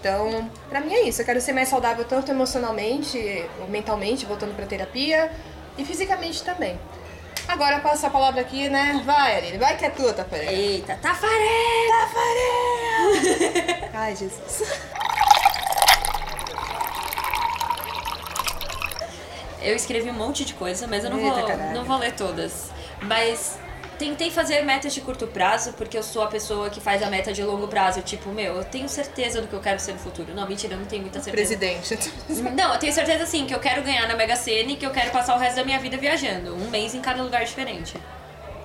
Então, 0.00 0.50
pra 0.68 0.80
mim 0.80 0.92
é 0.92 1.02
isso. 1.02 1.22
Eu 1.22 1.26
quero 1.26 1.40
ser 1.40 1.52
mais 1.52 1.68
saudável 1.68 2.04
tanto 2.04 2.30
emocionalmente, 2.30 3.44
mentalmente, 3.68 4.26
voltando 4.26 4.56
pra 4.56 4.66
terapia, 4.66 5.30
e 5.78 5.84
fisicamente 5.84 6.42
também. 6.42 6.78
Agora 7.46 7.76
eu 7.76 7.80
passo 7.80 8.06
a 8.06 8.10
palavra 8.10 8.40
aqui, 8.40 8.68
né? 8.68 9.02
Vai, 9.04 9.36
Aline, 9.36 9.58
vai 9.58 9.76
que 9.76 9.84
é 9.84 9.90
tua, 9.90 10.12
Tafarel. 10.12 10.50
Eita, 10.50 10.98
Tafarel! 11.02 11.30
Ai, 13.92 14.16
Jesus. 14.16 14.62
Eu 19.62 19.74
escrevi 19.74 20.10
um 20.10 20.14
monte 20.14 20.44
de 20.44 20.54
coisa, 20.54 20.86
mas 20.86 21.04
eu 21.04 21.10
não, 21.10 21.18
Eita, 21.18 21.34
vou, 21.34 21.46
caralho. 21.46 21.74
não 21.74 21.84
vou 21.84 21.98
ler 21.98 22.12
todas. 22.12 22.70
Mas 23.02 23.58
tentei 23.98 24.30
fazer 24.30 24.62
metas 24.62 24.94
de 24.94 25.00
curto 25.02 25.26
prazo, 25.26 25.74
porque 25.74 25.96
eu 25.98 26.02
sou 26.02 26.22
a 26.22 26.26
pessoa 26.26 26.70
que 26.70 26.80
faz 26.80 27.02
a 27.02 27.10
meta 27.10 27.32
de 27.32 27.42
longo 27.42 27.68
prazo. 27.68 28.00
Tipo, 28.00 28.30
meu, 28.30 28.56
eu 28.56 28.64
tenho 28.64 28.88
certeza 28.88 29.42
do 29.42 29.48
que 29.48 29.52
eu 29.54 29.60
quero 29.60 29.78
ser 29.78 29.92
no 29.92 29.98
futuro. 29.98 30.34
Não, 30.34 30.48
mentira, 30.48 30.74
eu 30.74 30.78
não 30.78 30.86
tenho 30.86 31.02
muita 31.02 31.20
certeza. 31.20 31.56
Presidente. 31.56 31.98
Não, 32.56 32.72
eu 32.72 32.78
tenho 32.78 32.92
certeza 32.92 33.26
sim 33.26 33.44
que 33.46 33.54
eu 33.54 33.60
quero 33.60 33.82
ganhar 33.82 34.08
na 34.08 34.16
Mega 34.16 34.36
Sena 34.36 34.72
e 34.72 34.76
que 34.76 34.86
eu 34.86 34.90
quero 34.90 35.10
passar 35.10 35.36
o 35.36 35.38
resto 35.38 35.56
da 35.56 35.64
minha 35.64 35.78
vida 35.78 35.96
viajando. 35.96 36.54
Um 36.54 36.70
mês 36.70 36.94
em 36.94 37.00
cada 37.00 37.22
lugar 37.22 37.44
diferente. 37.44 37.94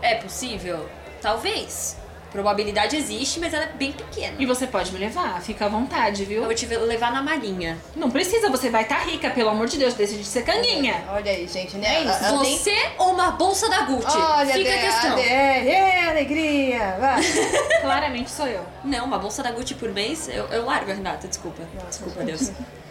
É 0.02 0.16
possível? 0.16 0.90
Talvez. 1.22 1.98
Probabilidade 2.36 2.98
existe, 2.98 3.40
mas 3.40 3.54
ela 3.54 3.64
é 3.64 3.68
bem 3.68 3.94
pequena. 3.94 4.36
E 4.38 4.46
você 4.46 4.68
pode 4.68 4.92
me 4.92 5.00
levar, 5.00 5.42
fica 5.42 5.68
à 5.68 5.70
vontade, 5.70 6.24
Eu 6.24 6.28
viu? 6.28 6.44
vou 6.44 6.54
te 6.54 6.66
levar 6.66 7.10
na 7.14 7.24
marinha. 7.24 7.78
Não 7.96 8.12
precisa, 8.12 8.50
você 8.50 8.70
vai 8.70 8.84
estar 8.84 8.98
rica, 9.06 9.30
pelo 9.30 9.50
amor 9.52 9.68
de 9.68 9.78
Deus, 9.78 9.94
decide 9.94 10.26
ser 10.26 10.44
canguinha. 10.44 11.02
Olha 11.14 11.32
aí, 11.32 11.48
gente, 11.48 11.78
né? 11.78 11.96
É 11.96 12.04
isso. 12.04 12.36
Você 12.38 12.76
ou 12.98 13.14
uma 13.14 13.32
bolsa 13.32 13.70
da 13.70 13.84
Gucci? 13.84 14.18
Olha, 14.18 14.54
Fica 14.54 14.70
a 14.74 14.78
questão. 14.80 15.16
DR, 15.16 15.22
é, 15.22 16.10
alegria. 16.10 16.98
Vai. 17.00 17.22
Claramente 17.80 18.30
sou 18.30 18.48
eu. 18.48 18.66
Não, 18.84 19.06
uma 19.06 19.18
bolsa 19.18 19.42
da 19.42 19.52
Gucci 19.52 19.74
por 19.76 19.90
mês, 19.94 20.28
eu, 20.28 20.46
eu 20.48 20.66
largo 20.66 20.88
Renata, 20.92 21.30
desculpa. 21.30 21.64
Desculpa, 21.90 22.22
Deus. 22.22 22.52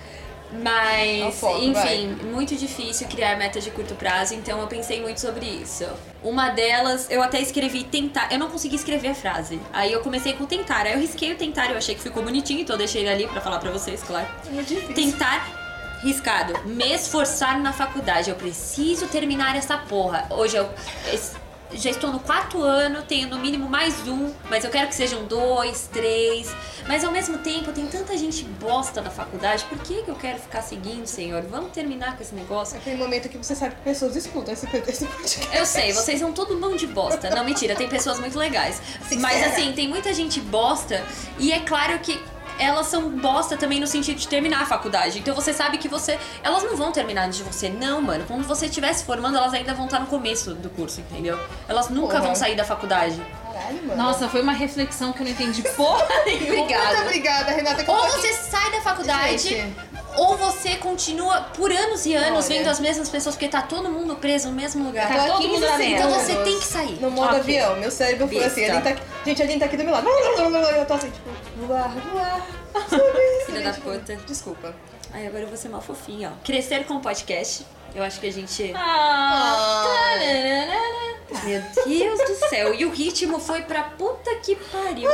Mas, 0.62 1.22
Ao 1.22 1.32
foco, 1.32 1.62
enfim, 1.62 2.08
muito 2.24 2.54
difícil 2.54 3.06
criar 3.08 3.36
metas 3.36 3.64
de 3.64 3.70
curto 3.70 3.94
prazo, 3.94 4.34
então 4.34 4.60
eu 4.60 4.66
pensei 4.66 5.00
muito 5.00 5.20
sobre 5.20 5.46
isso. 5.46 5.86
Uma 6.22 6.50
delas, 6.50 7.10
eu 7.10 7.22
até 7.22 7.40
escrevi 7.40 7.84
tentar. 7.84 8.32
Eu 8.32 8.38
não 8.38 8.48
consegui 8.50 8.76
escrever 8.76 9.08
a 9.08 9.14
frase. 9.14 9.60
Aí 9.72 9.92
eu 9.92 10.00
comecei 10.00 10.32
com 10.34 10.46
tentar. 10.46 10.86
Aí 10.86 10.92
eu 10.92 10.98
risquei 10.98 11.32
o 11.32 11.36
tentar, 11.36 11.70
eu 11.70 11.76
achei 11.76 11.94
que 11.94 12.00
ficou 12.02 12.22
bonitinho, 12.22 12.60
então 12.60 12.74
eu 12.74 12.78
deixei 12.78 13.02
ele 13.02 13.10
ali 13.10 13.26
pra 13.26 13.40
falar 13.40 13.58
pra 13.58 13.70
vocês, 13.70 14.02
claro. 14.02 14.26
É. 14.56 14.92
Tentar, 14.92 15.46
riscado, 16.02 16.58
me 16.66 16.92
esforçar 16.92 17.58
na 17.60 17.72
faculdade. 17.72 18.30
Eu 18.30 18.36
preciso 18.36 19.06
terminar 19.08 19.56
essa 19.56 19.76
porra. 19.78 20.26
Hoje 20.30 20.56
eu 20.56 20.68
já 21.74 21.90
estou 21.90 22.12
no 22.12 22.20
quarto 22.20 22.62
ano, 22.62 23.02
tenho 23.02 23.28
no 23.28 23.38
mínimo 23.38 23.68
mais 23.68 24.06
um, 24.06 24.32
mas 24.48 24.64
eu 24.64 24.70
quero 24.70 24.88
que 24.88 24.94
sejam 24.94 25.24
dois, 25.24 25.88
três. 25.92 26.54
Mas 26.86 27.02
ao 27.04 27.10
mesmo 27.10 27.38
tempo 27.38 27.72
tem 27.72 27.86
tanta 27.86 28.16
gente 28.16 28.44
bosta 28.44 29.00
na 29.00 29.10
faculdade, 29.10 29.64
por 29.64 29.78
que, 29.78 30.02
que 30.02 30.10
eu 30.10 30.14
quero 30.14 30.38
ficar 30.38 30.62
seguindo, 30.62 31.06
senhor? 31.06 31.42
Vamos 31.42 31.72
terminar 31.72 32.16
com 32.16 32.22
esse 32.22 32.34
negócio? 32.34 32.76
Aquele 32.76 32.96
momento 32.96 33.28
que 33.28 33.38
você 33.38 33.54
sabe 33.54 33.74
que 33.76 33.82
pessoas 33.82 34.14
escutam 34.16 34.52
esse, 34.52 34.66
esse 34.66 35.06
podcast. 35.06 35.56
Eu 35.56 35.66
sei, 35.66 35.92
vocês 35.92 36.20
são 36.20 36.32
todo 36.32 36.54
mundo 36.56 36.76
de 36.76 36.86
bosta. 36.86 37.30
Não, 37.30 37.44
mentira, 37.44 37.74
tem 37.74 37.88
pessoas 37.88 38.18
muito 38.18 38.38
legais. 38.38 38.80
Sincera. 39.02 39.20
Mas 39.20 39.46
assim, 39.46 39.72
tem 39.72 39.88
muita 39.88 40.12
gente 40.12 40.40
bosta 40.40 41.02
e 41.38 41.52
é 41.52 41.60
claro 41.60 41.98
que 42.00 42.20
elas 42.58 42.86
são 42.86 43.08
bosta 43.10 43.56
também 43.56 43.80
no 43.80 43.86
sentido 43.86 44.18
de 44.18 44.28
terminar 44.28 44.62
a 44.62 44.66
faculdade. 44.66 45.18
Então 45.18 45.34
você 45.34 45.52
sabe 45.52 45.78
que 45.78 45.88
você. 45.88 46.18
Elas 46.42 46.62
não 46.62 46.76
vão 46.76 46.92
terminar 46.92 47.26
antes 47.26 47.38
de 47.38 47.44
você. 47.44 47.68
Não, 47.68 48.00
mano. 48.00 48.24
Quando 48.26 48.46
você 48.46 48.66
estiver 48.66 48.92
se 48.92 49.04
formando, 49.04 49.36
elas 49.36 49.52
ainda 49.54 49.74
vão 49.74 49.86
estar 49.86 50.00
no 50.00 50.06
começo 50.06 50.54
do 50.54 50.70
curso, 50.70 51.00
entendeu? 51.00 51.38
Elas 51.68 51.88
nunca 51.88 52.14
Porra. 52.14 52.20
vão 52.26 52.34
sair 52.34 52.54
da 52.56 52.64
faculdade. 52.64 53.20
Caralho, 53.52 53.82
mano. 53.86 54.02
Nossa, 54.02 54.28
foi 54.28 54.42
uma 54.42 54.52
reflexão 54.52 55.12
que 55.12 55.20
eu 55.20 55.24
não 55.24 55.32
entendi 55.32 55.62
porra 55.76 56.06
nenhuma. 56.26 56.46
Muito 56.46 56.60
Obrigada. 56.62 57.00
obrigada, 57.02 57.50
Renata. 57.52 57.84
que 57.84 57.90
eu 57.90 57.94
Ou 57.94 58.02
aqui- 58.04 58.12
você 58.20 58.32
sai 58.34 58.70
da 58.72 58.80
faculdade, 58.80 59.38
Gente. 59.38 59.74
ou 60.16 60.36
você 60.36 60.76
continua 60.76 61.40
por 61.56 61.70
anos 61.72 62.04
e 62.06 62.14
anos 62.14 62.46
Olha. 62.46 62.56
vendo 62.58 62.68
as 62.68 62.80
mesmas 62.80 63.08
pessoas, 63.08 63.34
porque 63.36 63.48
tá 63.48 63.62
todo 63.62 63.88
mundo 63.90 64.16
preso 64.16 64.48
no 64.48 64.54
mesmo 64.54 64.84
lugar. 64.84 65.08
Tô 65.08 65.14
Tá 65.14 65.26
todo 65.26 65.48
mundo 65.48 65.64
Então 65.80 66.10
você 66.10 66.34
tem 66.36 66.58
que 66.58 66.64
sair. 66.66 66.98
No 67.00 67.10
modo 67.10 67.28
Ok. 67.28 67.40
avião, 67.40 67.76
meu 67.76 67.90
cérebro 67.90 68.26
foi 68.28 68.44
assim. 68.44 68.64
Aline 68.64 68.82
tá 68.82 68.90
aqui, 68.90 69.02
gente, 69.24 69.42
a 69.42 69.44
Aline 69.44 69.60
tá 69.60 69.66
aqui 69.66 69.76
do 69.76 69.84
meu 69.84 69.92
lado. 69.92 70.08
Eu 70.08 70.86
tô 70.86 70.94
assim, 70.94 71.10
tipo, 71.10 71.30
voar, 71.66 71.88
voar. 72.12 72.46
Filha 73.46 73.60
da 73.62 73.72
puta. 73.72 74.16
Desculpa. 74.26 74.74
Ai, 75.12 75.26
agora 75.26 75.44
eu 75.44 75.48
vou 75.48 75.56
ser 75.56 75.68
mal 75.68 75.80
fofinha, 75.80 76.32
ó. 76.34 76.44
Crescer 76.44 76.84
com 76.86 77.00
podcast. 77.00 77.64
Eu 77.94 78.02
acho 78.02 78.18
que 78.18 78.26
a 78.26 78.32
gente. 78.32 78.72
Ah, 78.74 80.16
Meu 81.44 81.62
Deus 81.86 82.18
do 82.18 82.48
céu. 82.48 82.74
E 82.74 82.84
o 82.84 82.90
ritmo 82.90 83.38
foi 83.38 83.62
pra 83.62 83.84
puta 83.84 84.34
que 84.36 84.56
pariu. 84.56 85.10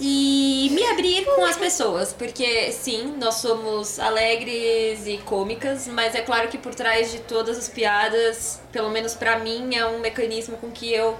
E 0.00 0.68
me 0.72 0.84
abrir 0.86 1.24
com 1.24 1.44
as 1.44 1.56
pessoas, 1.56 2.12
porque 2.12 2.70
sim, 2.70 3.16
nós 3.18 3.36
somos 3.36 3.98
alegres 3.98 5.06
e 5.08 5.18
cômicas, 5.18 5.88
mas 5.88 6.14
é 6.14 6.20
claro 6.20 6.46
que 6.46 6.56
por 6.56 6.72
trás 6.72 7.10
de 7.10 7.18
todas 7.20 7.58
as 7.58 7.68
piadas, 7.68 8.60
pelo 8.70 8.90
menos 8.90 9.14
pra 9.14 9.40
mim, 9.40 9.74
é 9.74 9.84
um 9.86 9.98
mecanismo 9.98 10.56
com 10.56 10.70
que 10.70 10.92
eu 10.92 11.18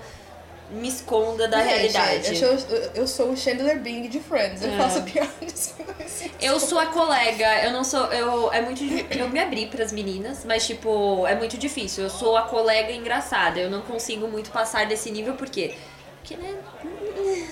me 0.71 0.89
esconda 0.89 1.49
da 1.49 1.59
Gente, 1.63 1.69
realidade. 1.93 2.43
Eu 2.43 2.59
sou, 2.59 2.69
eu 2.95 3.07
sou 3.07 3.31
o 3.31 3.37
Chandler 3.37 3.81
Bing 3.81 4.09
de 4.09 4.21
Friends. 4.21 4.63
Eu 4.63 4.73
É. 4.73 4.77
faço 4.77 5.03
piadas. 5.03 5.75
Eu 6.41 6.61
sou 6.61 6.79
a 6.79 6.87
colega, 6.87 7.65
eu 7.65 7.73
não 7.73 7.83
sou. 7.85 8.05
Eu, 8.13 8.53
é 8.53 8.61
muito. 8.61 8.83
Eu 9.17 9.29
me 9.29 9.41
abri 9.41 9.67
pras 9.67 9.93
meninas, 9.93 10.45
mas, 10.45 10.67
tipo, 10.67 11.27
é 11.27 11.35
muito 11.35 11.57
difícil. 11.57 12.05
Eu 12.05 12.11
sou 12.11 12.37
a 12.37 12.43
colega 12.43 12.93
engraçada. 12.93 13.59
Eu 13.61 13.71
não 13.71 13.81
consigo 13.83 14.29
muito 14.29 14.51
passar 14.51 14.87
desse 14.87 15.11
nível, 15.11 15.35
por 15.35 15.49
quê? 15.49 15.75
Porque, 16.21 16.37
né? 16.37 16.55
As 16.85 16.98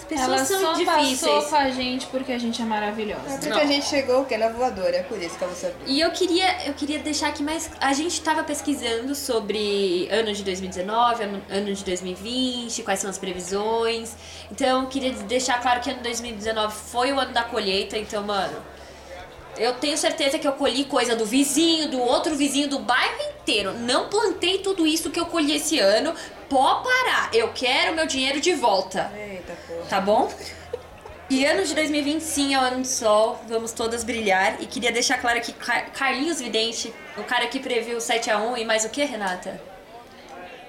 pessoas 0.06 0.28
ela 0.28 0.44
são 0.44 0.60
só 0.60 0.72
difíceis. 0.74 1.20
passou 1.20 1.42
com 1.50 1.56
a 1.56 1.70
gente 1.70 2.06
porque 2.06 2.32
a 2.32 2.38
gente 2.38 2.62
é 2.62 2.64
maravilhosa. 2.64 3.22
É 3.28 3.32
porque 3.36 3.48
Não. 3.48 3.58
a 3.58 3.66
gente 3.66 3.86
chegou 3.86 4.22
o 4.22 4.24
quê? 4.24 4.36
Na 4.36 4.48
voadora. 4.48 4.96
É 4.96 5.02
por 5.02 5.20
isso 5.20 5.36
que 5.36 5.44
ela 5.44 5.54
sabia. 5.54 5.76
E 5.86 6.00
eu 6.00 6.10
queria, 6.10 6.66
eu 6.66 6.74
queria 6.74 6.98
deixar 6.98 7.28
aqui 7.28 7.42
mais. 7.42 7.70
A 7.80 7.92
gente 7.92 8.20
tava 8.20 8.42
pesquisando 8.44 9.14
sobre 9.14 10.08
ano 10.10 10.32
de 10.32 10.42
2019, 10.44 11.22
ano- 11.24 11.42
ano 11.50 11.74
de 11.74 11.84
2020, 11.84 12.82
quais 12.82 13.00
são 13.00 13.10
as 13.10 13.18
previsões. 13.18 14.14
Então 14.50 14.82
eu 14.82 14.88
queria 14.88 15.12
deixar 15.12 15.60
claro 15.60 15.80
que 15.80 15.90
ano 15.90 15.98
de 15.98 16.04
2019 16.04 16.74
foi 16.74 17.12
o 17.12 17.18
ano 17.20 17.32
da 17.32 17.42
colheita, 17.42 17.98
então, 17.98 18.22
mano. 18.22 18.56
Eu 19.58 19.72
tenho 19.74 19.96
certeza 19.96 20.38
que 20.38 20.46
eu 20.46 20.52
colhi 20.52 20.84
coisa 20.84 21.16
do 21.16 21.24
vizinho, 21.24 21.90
do 21.90 21.98
outro 21.98 22.34
vizinho, 22.34 22.68
do 22.68 22.78
bairro 22.78 23.16
inteiro. 23.40 23.72
Não 23.72 24.06
plantei 24.08 24.58
tudo 24.58 24.86
isso 24.86 25.08
que 25.08 25.18
eu 25.18 25.24
colhi 25.24 25.56
esse 25.56 25.78
ano. 25.78 26.12
Pode 26.48 26.84
parar. 26.84 27.30
Eu 27.32 27.48
quero 27.52 27.94
meu 27.94 28.06
dinheiro 28.06 28.40
de 28.40 28.52
volta. 28.54 29.10
Eita 29.16 29.52
porra. 29.66 29.86
Tá 29.88 30.00
bom? 30.00 30.30
E 31.28 31.44
ano 31.44 31.64
de 31.64 31.74
2020 31.74 32.20
sim 32.20 32.54
é 32.54 32.58
o 32.58 32.60
ano 32.62 32.82
do 32.82 32.86
sol, 32.86 33.40
vamos 33.48 33.72
todas 33.72 34.04
brilhar. 34.04 34.62
E 34.62 34.66
queria 34.66 34.92
deixar 34.92 35.18
claro 35.18 35.40
que 35.40 35.52
Car- 35.52 35.90
Carlinhos 35.92 36.40
Vidente, 36.40 36.94
o 37.16 37.24
cara 37.24 37.46
que 37.48 37.58
previu 37.58 37.98
7x1 37.98 38.58
e 38.58 38.64
mais 38.64 38.84
o 38.84 38.88
que, 38.90 39.04
Renata? 39.04 39.60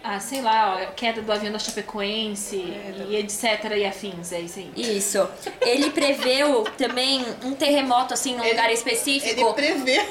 Ah, 0.03 0.19
sei 0.19 0.41
lá, 0.41 0.79
ó, 0.81 0.85
queda 0.95 1.21
do 1.21 1.31
avião 1.31 1.51
da 1.51 1.59
Chapecoense 1.59 2.55
e 2.55 3.15
etc 3.17 3.65
e 3.75 3.85
afins, 3.85 4.31
é 4.31 4.39
isso 4.39 4.57
aí. 4.59 4.71
Isso. 4.75 5.29
Ele 5.61 5.89
preveu 5.91 6.63
também 6.77 7.23
um 7.43 7.53
terremoto 7.53 8.13
assim 8.13 8.33
num 8.35 8.41
Ele- 8.43 8.51
lugar 8.51 8.65
Ele 8.65 8.73
específico. 8.75 9.53
preveu. 9.53 9.83
Previu, 9.83 10.03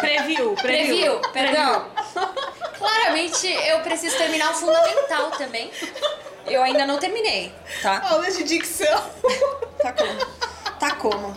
previu. 0.00 0.54
Previu, 0.54 1.18
perdão. 1.32 1.86
Claramente 2.78 3.46
eu 3.46 3.80
preciso 3.80 4.16
terminar 4.16 4.52
o 4.52 4.54
fundamental 4.54 5.30
também. 5.32 5.70
Eu 6.46 6.62
ainda 6.62 6.86
não 6.86 6.98
terminei, 6.98 7.52
tá? 7.82 8.02
Aulas 8.10 8.36
de 8.36 8.44
dicção. 8.44 9.10
Tá 9.80 9.92
como? 9.92 10.26
Tá 10.78 10.94
como? 10.96 11.34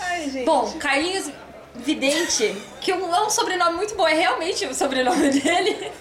Ai, 0.00 0.30
gente. 0.30 0.44
Bom, 0.44 0.72
Carlinhos 0.78 1.30
Vidente, 1.74 2.56
que 2.80 2.90
é 2.90 2.96
um 2.96 3.14
é 3.14 3.22
um 3.22 3.30
sobrenome 3.30 3.76
muito 3.76 3.94
bom, 3.94 4.08
é 4.08 4.14
realmente 4.14 4.66
o 4.66 4.74
sobrenome 4.74 5.30
dele. 5.30 5.92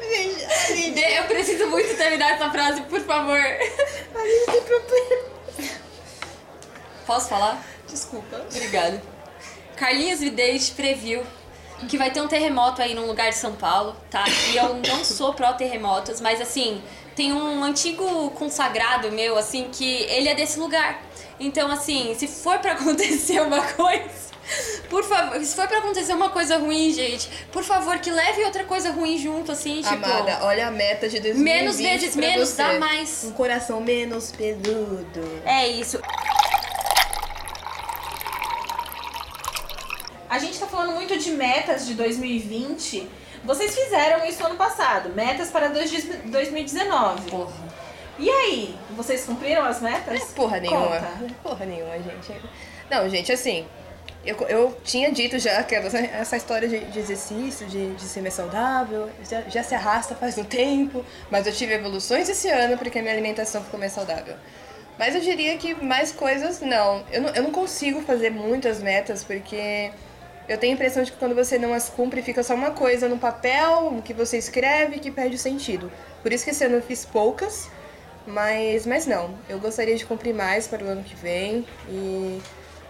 gente, 0.00 0.44
Aline, 0.44 1.02
Eu 1.02 1.24
preciso 1.24 1.66
muito 1.68 1.96
terminar 1.96 2.32
essa 2.32 2.50
frase, 2.50 2.80
por 2.82 3.00
favor. 3.00 3.38
a 3.38 4.18
Aline 4.18 4.46
tem 4.46 4.62
problema. 4.62 5.28
Posso 7.06 7.28
falar? 7.28 7.62
Desculpa. 7.86 8.44
Obrigada. 8.50 9.00
Carlinhos 9.78 10.20
Vidente 10.20 10.72
previu 10.72 11.22
que 11.88 11.96
vai 11.96 12.10
ter 12.10 12.20
um 12.20 12.26
terremoto 12.26 12.82
aí 12.82 12.94
num 12.94 13.06
lugar 13.06 13.30
de 13.30 13.36
São 13.36 13.52
Paulo, 13.54 13.94
tá? 14.10 14.24
E 14.52 14.56
eu 14.56 14.74
não 14.86 15.04
sou 15.04 15.32
pró-terremotos, 15.32 16.20
mas 16.20 16.40
assim, 16.40 16.82
tem 17.14 17.32
um 17.32 17.62
antigo 17.62 18.30
consagrado 18.30 19.12
meu, 19.12 19.38
assim, 19.38 19.68
que 19.70 20.02
ele 20.04 20.28
é 20.28 20.34
desse 20.34 20.58
lugar. 20.58 21.00
Então, 21.38 21.70
assim, 21.70 22.14
se 22.18 22.26
for 22.26 22.58
pra 22.58 22.72
acontecer 22.78 23.40
uma 23.40 23.62
coisa. 23.62 24.28
Por 24.88 25.04
favor, 25.04 25.38
se 25.44 25.54
for 25.54 25.68
pra 25.68 25.78
acontecer 25.78 26.14
uma 26.14 26.30
coisa 26.30 26.56
ruim, 26.56 26.90
gente, 26.90 27.28
por 27.52 27.62
favor, 27.62 27.98
que 27.98 28.10
leve 28.10 28.42
outra 28.44 28.64
coisa 28.64 28.90
ruim 28.90 29.16
junto, 29.18 29.52
assim, 29.52 29.82
tipo. 29.82 29.94
Amada, 29.94 30.38
olha 30.42 30.66
a 30.66 30.70
meta 30.70 31.06
de 31.08 31.20
2020 31.20 31.44
Menos 31.44 31.76
vezes 31.76 32.16
menos 32.16 32.48
você. 32.48 32.56
dá 32.56 32.78
mais. 32.78 33.24
Um 33.24 33.32
coração 33.32 33.80
menos 33.80 34.32
peludo. 34.32 35.42
É 35.44 35.68
isso. 35.68 36.00
A 40.30 40.38
gente 40.38 40.58
tá 40.58 40.66
falando 40.66 40.94
muito 41.08 41.18
de 41.24 41.30
metas 41.30 41.86
de 41.86 41.94
2020. 41.94 43.08
Vocês 43.42 43.74
fizeram 43.74 44.26
isso 44.26 44.44
ano 44.44 44.56
passado, 44.56 45.08
metas 45.14 45.48
para 45.50 45.68
dois- 45.68 45.90
2019. 46.26 47.30
Porra. 47.30 47.52
E 48.18 48.28
aí, 48.28 48.74
vocês 48.90 49.24
cumpriram 49.24 49.64
as 49.64 49.80
metas? 49.80 50.24
Porra 50.32 50.60
nenhuma. 50.60 50.86
Conta. 50.86 51.34
Porra 51.42 51.64
nenhuma, 51.64 51.96
gente. 51.98 52.32
Não, 52.90 53.08
gente, 53.08 53.32
assim, 53.32 53.64
eu, 54.24 54.36
eu 54.48 54.76
tinha 54.84 55.10
dito 55.12 55.38
já 55.38 55.62
que 55.62 55.74
essa, 55.74 55.98
essa 55.98 56.36
história 56.36 56.68
de, 56.68 56.80
de 56.80 56.98
exercício, 56.98 57.66
de, 57.66 57.94
de 57.94 58.02
ser 58.02 58.20
mais 58.20 58.34
saudável, 58.34 59.08
já, 59.28 59.42
já 59.42 59.62
se 59.62 59.74
arrasta 59.74 60.14
faz 60.14 60.36
um 60.36 60.44
tempo, 60.44 61.04
mas 61.30 61.46
eu 61.46 61.52
tive 61.52 61.74
evoluções 61.74 62.28
esse 62.28 62.48
ano 62.50 62.76
porque 62.76 62.98
a 62.98 63.02
minha 63.02 63.14
alimentação 63.14 63.62
ficou 63.62 63.78
mais 63.78 63.92
saudável. 63.92 64.34
Mas 64.98 65.14
eu 65.14 65.20
diria 65.20 65.56
que 65.56 65.74
mais 65.82 66.10
coisas 66.10 66.60
não. 66.60 67.04
Eu 67.12 67.22
não, 67.22 67.30
eu 67.30 67.42
não 67.44 67.52
consigo 67.52 68.02
fazer 68.02 68.30
muitas 68.30 68.82
metas 68.82 69.22
porque 69.22 69.92
eu 70.48 70.56
tenho 70.56 70.72
a 70.72 70.74
impressão 70.74 71.02
de 71.02 71.12
que 71.12 71.18
quando 71.18 71.34
você 71.34 71.58
não 71.58 71.74
as 71.74 71.88
cumpre, 71.88 72.22
fica 72.22 72.42
só 72.42 72.54
uma 72.54 72.70
coisa 72.70 73.08
no 73.08 73.18
papel 73.18 74.00
que 74.04 74.14
você 74.14 74.38
escreve 74.38 74.98
que 74.98 75.10
perde 75.10 75.36
o 75.36 75.38
sentido. 75.38 75.92
Por 76.22 76.32
isso 76.32 76.44
que 76.44 76.50
esse 76.50 76.64
ano 76.64 76.76
eu 76.76 76.82
fiz 76.82 77.04
poucas, 77.04 77.68
mas, 78.26 78.86
mas 78.86 79.06
não. 79.06 79.34
Eu 79.48 79.58
gostaria 79.58 79.94
de 79.94 80.06
cumprir 80.06 80.34
mais 80.34 80.66
para 80.66 80.82
o 80.82 80.88
ano 80.88 81.02
que 81.02 81.14
vem 81.14 81.66
e 81.88 82.40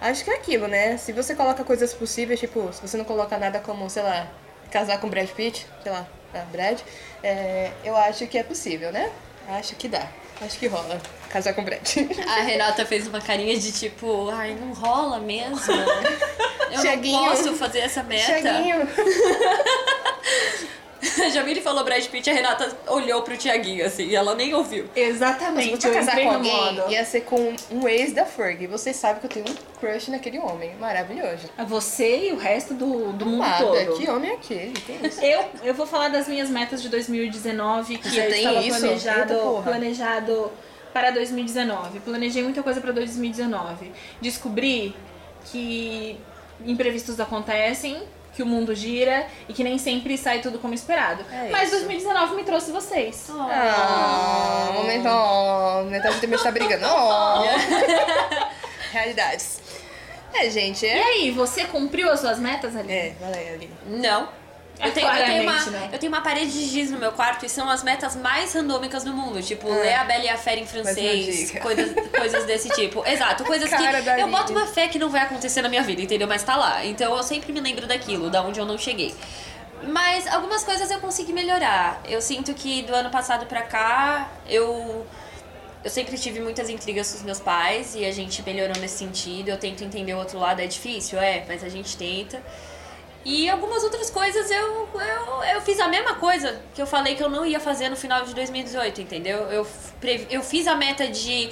acho 0.01 0.25
que 0.25 0.31
é 0.31 0.35
aquilo, 0.35 0.69
né? 0.69 0.97
Se 0.97 1.13
você 1.13 1.35
coloca 1.35 1.65
coisas 1.65 1.93
possíveis, 1.93 2.39
tipo, 2.39 2.73
se 2.73 2.81
você 2.81 2.97
não 2.97 3.05
coloca 3.05 3.37
nada 3.37 3.59
como, 3.59 3.91
sei 3.91 4.05
lá, 4.05 4.31
casar 4.71 5.01
com 5.01 5.09
Brad 5.09 5.29
Pitt, 5.31 5.67
sei 5.83 5.91
lá, 5.91 6.07
ah, 6.35 6.45
Brad, 6.53 6.79
é, 7.23 7.73
eu 7.85 7.97
acho 7.97 8.27
que 8.29 8.39
é 8.39 8.43
possível, 8.43 8.93
né? 8.93 9.11
Acho 9.49 9.75
que 9.75 9.89
dá. 9.89 10.07
Acho 10.41 10.59
que 10.59 10.69
rola. 10.69 11.01
Casar 11.31 11.55
com 11.55 11.65
Brad. 11.65 11.81
A 12.29 12.43
Renata 12.43 12.87
fez 12.87 13.09
uma 13.09 13.21
carinha 13.21 13.59
de 13.59 13.73
tipo, 13.73 14.31
ai, 14.31 14.55
não 14.55 14.73
rola 14.73 15.19
mesmo. 15.19 15.59
Eu 16.73 16.81
Tiaguinho. 16.81 17.21
não 17.21 17.29
posso 17.29 17.55
fazer 17.55 17.79
essa 17.81 18.03
meta. 18.03 18.25
Tiaguinho. 18.41 18.89
A 21.25 21.29
Jamile 21.31 21.61
falou 21.61 21.85
Brad 21.85 22.05
Pitt, 22.07 22.29
a 22.29 22.33
Renata 22.33 22.77
olhou 22.89 23.23
pro 23.23 23.37
Tiaguinho 23.37 23.87
assim, 23.87 24.05
e 24.09 24.17
ela 24.17 24.35
nem 24.35 24.53
ouviu. 24.53 24.87
Exatamente. 24.97 25.81
você 25.81 25.89
eu 25.89 25.95
casar 25.95 26.21
com 26.21 26.31
alguém, 26.31 26.53
modo. 26.75 26.91
ia 26.91 27.05
ser 27.05 27.21
com 27.21 27.55
um 27.71 27.89
ex 27.89 28.13
da 28.13 28.25
Ferg. 28.25 28.67
Vocês 28.67 28.97
sabem 28.97 29.21
que 29.21 29.27
eu 29.27 29.45
tenho 29.45 29.47
um 29.49 29.79
crush 29.79 30.09
naquele 30.11 30.39
homem. 30.41 30.75
Maravilhoso. 30.81 31.49
Você 31.67 32.29
e 32.29 32.33
o 32.33 32.37
resto 32.37 32.75
do, 32.75 33.13
do 33.13 33.27
mundo 33.27 33.39
Nada, 33.39 33.65
todo. 33.65 33.97
que 33.97 34.11
homem 34.11 34.31
é 34.31 34.35
aquele? 34.35 34.73
Tem 34.73 34.99
isso. 35.07 35.21
Eu, 35.25 35.45
eu 35.63 35.75
vou 35.75 35.87
falar 35.87 36.09
das 36.09 36.27
minhas 36.27 36.51
metas 36.51 36.83
de 36.83 36.89
2019 36.89 37.99
que 37.99 38.11
Você 38.11 38.21
eu 38.21 38.31
tem 38.31 38.39
estava 38.45 38.67
isso? 38.67 38.81
planejado, 38.81 39.33
Eita 39.35 39.63
planejado 39.63 40.53
para 40.93 41.11
2019. 41.13 42.01
Planejei 42.01 42.43
muita 42.43 42.61
coisa 42.63 42.81
para 42.81 42.91
2019. 42.93 43.93
Descobri 44.21 44.97
que 45.45 46.19
imprevistos 46.65 47.19
acontecem, 47.21 48.03
que 48.35 48.43
o 48.43 48.47
mundo 48.47 48.75
gira 48.75 49.27
e 49.49 49.53
que 49.53 49.65
nem 49.65 49.79
sempre 49.79 50.17
sai 50.17 50.41
tudo 50.41 50.59
como 50.59 50.73
esperado. 50.73 51.25
É 51.33 51.49
Mas 51.51 51.69
isso. 51.73 51.79
2019 51.79 52.37
me 52.37 52.45
trouxe 52.45 52.71
vocês. 52.71 53.27
Ah, 53.31 54.71
momento. 54.75 55.09
Oh, 55.09 55.85
metade 55.91 56.21
do 56.21 56.29
meu 56.29 56.41
tá 56.43 56.51
brigando. 56.53 56.87
Oh. 56.89 57.43
Realidades. 58.93 59.61
É, 60.33 60.49
gente, 60.51 60.85
E 60.85 60.89
é. 60.89 61.03
aí, 61.03 61.31
você 61.31 61.65
cumpriu 61.65 62.11
as 62.11 62.21
suas 62.21 62.39
metas 62.39 62.77
ali? 62.77 62.93
É, 62.93 63.15
valeu 63.21 63.55
ali. 63.55 63.71
Não. 63.87 64.29
É, 64.79 64.89
Eu 64.89 64.93
tenho, 64.93 65.09
eu, 65.09 65.25
tenho 65.25 65.43
uma, 65.43 65.65
né? 65.71 65.91
eu 65.93 65.99
tenho 65.99 66.13
uma 66.13 66.21
parede 66.21 66.53
de 66.53 66.67
giz 66.67 66.91
no 66.91 66.99
meu 66.99 67.13
quarto 67.13 67.45
e 67.45 67.49
são 67.49 67.69
as 67.69 67.83
metas 67.83 68.15
mais 68.17 68.53
randômicas 68.55 69.03
do 69.05 69.13
mundo. 69.13 69.43
Tipo, 69.43 69.71
Ah. 69.71 69.77
ler 69.77 69.95
a 69.95 70.05
Bela 70.05 70.25
e 70.25 70.29
a 70.29 70.37
Fera 70.37 70.61
em 70.61 70.67
francês, 70.67 71.51
coisas, 71.61 71.95
coisas 72.17 72.45
desse 72.45 72.69
tipo. 72.71 73.05
Exato, 73.07 73.45
coisas 73.45 73.69
que 73.69 73.83
eu 74.21 74.29
boto 74.29 74.53
uma 74.53 74.67
fé 74.67 74.89
que 74.89 74.99
não 74.99 75.09
vai 75.11 75.23
acontecer 75.23 75.63
na 75.63 75.69
minha 75.69 75.83
vida, 75.83 76.01
entendeu? 76.03 76.29
Mas 76.29 76.43
tá 76.43 76.57
lá. 76.57 76.85
Então 76.85 77.17
eu 77.17 77.23
sempre 77.23 77.53
me 77.53 77.61
lembro 77.61 77.87
daquilo, 77.87 78.31
da 78.31 78.43
onde 78.43 78.61
eu 78.61 78.65
não 78.67 78.79
cheguei. 78.79 79.15
Mas 79.83 80.27
algumas 80.27 80.65
coisas 80.65 80.91
eu 80.91 80.99
consegui 81.01 81.33
melhorar. 81.33 82.01
Eu 82.05 82.21
sinto 82.21 82.53
que 82.55 82.83
do 82.83 82.95
ano 82.95 83.11
passado 83.11 83.47
pra 83.47 83.63
cá, 83.63 84.29
eu 84.49 85.07
eu 85.85 85.91
sempre 85.91 86.19
tive 86.19 86.41
muitas 86.41 86.69
intrigas 86.69 87.11
com 87.13 87.19
os 87.19 87.23
meus 87.23 87.39
pais 87.39 87.95
e 87.95 88.05
a 88.05 88.11
gente 88.13 88.43
melhorou 88.43 88.77
nesse 88.81 88.99
sentido. 88.99 89.49
Eu 89.49 89.57
tento 89.57 89.85
entender 89.85 90.13
o 90.15 90.19
outro 90.19 90.39
lado, 90.39 90.61
é 90.61 90.67
difícil, 90.67 91.19
é, 91.21 91.45
mas 91.47 91.63
a 91.63 91.69
gente 91.69 91.97
tenta. 91.97 92.43
E 93.31 93.49
algumas 93.51 93.83
outras 93.85 94.09
coisas 94.09 94.51
eu, 94.51 94.89
eu, 94.95 95.45
eu 95.55 95.61
fiz 95.61 95.79
a 95.81 95.87
mesma 95.89 96.15
coisa 96.15 96.63
que 96.75 96.81
eu 96.81 96.87
falei 96.87 97.15
que 97.15 97.23
eu 97.23 97.29
não 97.29 97.45
ia 97.45 97.61
fazer 97.61 97.91
no 97.91 97.97
final 97.97 98.25
de 98.25 98.35
2018, 98.35 99.03
entendeu? 99.03 99.39
Eu, 99.51 99.67
eu 100.31 100.43
fiz 100.43 100.67
a 100.67 100.75
meta 100.75 101.07
de 101.09 101.51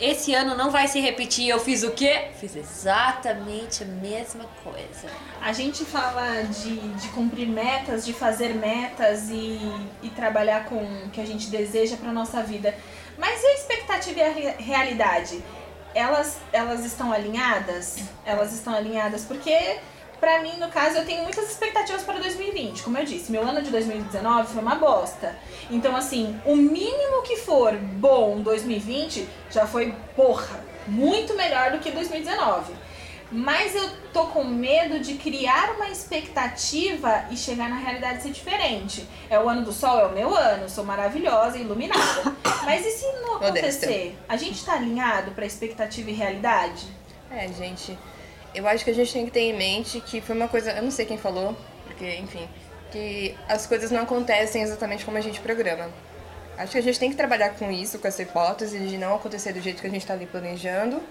esse 0.00 0.34
ano 0.34 0.56
não 0.56 0.72
vai 0.72 0.88
se 0.88 0.98
repetir. 0.98 1.48
Eu 1.48 1.60
fiz 1.60 1.84
o 1.84 1.92
quê? 1.92 2.30
Fiz 2.40 2.56
exatamente 2.56 3.84
a 3.84 3.86
mesma 3.86 4.44
coisa. 4.64 5.08
A 5.40 5.52
gente 5.52 5.84
fala 5.84 6.42
de, 6.42 6.76
de 6.76 7.08
cumprir 7.10 7.46
metas, 7.48 8.04
de 8.04 8.12
fazer 8.12 8.52
metas 8.54 9.30
e, 9.30 9.60
e 10.02 10.10
trabalhar 10.10 10.64
com 10.64 10.82
o 10.82 11.10
que 11.10 11.20
a 11.20 11.24
gente 11.26 11.46
deseja 11.48 11.96
para 11.96 12.10
nossa 12.12 12.42
vida. 12.42 12.74
Mas 13.16 13.40
e 13.40 13.46
a 13.46 13.54
expectativa 13.54 14.18
e 14.18 14.22
a 14.22 14.30
re- 14.30 14.54
realidade? 14.58 15.40
Elas, 15.94 16.38
elas 16.52 16.84
estão 16.84 17.12
alinhadas? 17.12 17.98
Elas 18.26 18.52
estão 18.52 18.74
alinhadas 18.74 19.22
porque, 19.22 19.76
pra 20.20 20.40
mim, 20.42 20.56
no 20.58 20.68
caso, 20.68 20.98
eu 20.98 21.04
tenho 21.04 21.22
muitas 21.22 21.50
expectativas 21.50 22.02
para 22.02 22.18
2020. 22.18 22.82
Como 22.82 22.98
eu 22.98 23.04
disse, 23.04 23.30
meu 23.30 23.42
ano 23.42 23.62
de 23.62 23.70
2019 23.70 24.52
foi 24.52 24.62
uma 24.62 24.74
bosta. 24.76 25.36
Então, 25.70 25.94
assim, 25.96 26.38
o 26.44 26.56
mínimo 26.56 27.22
que 27.22 27.36
for 27.36 27.74
bom 27.74 28.40
2020 28.40 29.28
já 29.50 29.66
foi, 29.66 29.94
porra, 30.16 30.64
muito 30.86 31.34
melhor 31.34 31.72
do 31.72 31.78
que 31.78 31.90
2019. 31.90 32.72
Mas 33.32 33.74
eu 33.74 33.90
tô 34.12 34.26
com 34.26 34.44
medo 34.44 35.00
de 35.00 35.14
criar 35.14 35.72
uma 35.76 35.88
expectativa 35.88 37.24
e 37.30 37.36
chegar 37.36 37.68
na 37.68 37.76
realidade 37.76 38.22
ser 38.22 38.30
diferente. 38.30 39.08
É 39.28 39.38
o 39.38 39.48
ano 39.48 39.64
do 39.64 39.72
sol, 39.72 39.98
é 39.98 40.06
o 40.06 40.12
meu 40.12 40.34
ano, 40.34 40.68
sou 40.68 40.84
maravilhosa, 40.84 41.58
iluminada. 41.58 42.32
Mas 42.64 42.86
e 42.86 42.90
se 42.90 43.06
não 43.22 43.40
Modesta. 43.40 43.58
acontecer? 43.58 44.18
A 44.28 44.36
gente 44.36 44.64
tá 44.64 44.74
alinhado 44.74 45.32
pra 45.32 45.44
expectativa 45.44 46.10
e 46.10 46.12
realidade? 46.12 46.86
É, 47.30 47.48
gente. 47.48 47.98
Eu 48.54 48.66
acho 48.68 48.84
que 48.84 48.90
a 48.90 48.94
gente 48.94 49.12
tem 49.12 49.24
que 49.26 49.32
ter 49.32 49.40
em 49.40 49.56
mente 49.56 50.00
que 50.00 50.20
foi 50.20 50.36
uma 50.36 50.48
coisa. 50.48 50.72
Eu 50.72 50.82
não 50.82 50.90
sei 50.90 51.04
quem 51.04 51.18
falou, 51.18 51.56
porque, 51.84 52.16
enfim. 52.16 52.48
Que 52.90 53.34
as 53.48 53.66
coisas 53.66 53.90
não 53.90 54.02
acontecem 54.02 54.62
exatamente 54.62 55.04
como 55.04 55.16
a 55.16 55.20
gente 55.20 55.40
programa. 55.40 55.90
Acho 56.56 56.72
que 56.72 56.78
a 56.78 56.82
gente 56.82 57.00
tem 57.00 57.10
que 57.10 57.16
trabalhar 57.16 57.50
com 57.50 57.70
isso, 57.70 57.98
com 57.98 58.06
essa 58.06 58.22
hipótese 58.22 58.78
de 58.78 58.96
não 58.96 59.16
acontecer 59.16 59.52
do 59.52 59.60
jeito 59.60 59.80
que 59.80 59.86
a 59.88 59.90
gente 59.90 60.06
tá 60.06 60.14
ali 60.14 60.26
planejando. 60.26 61.02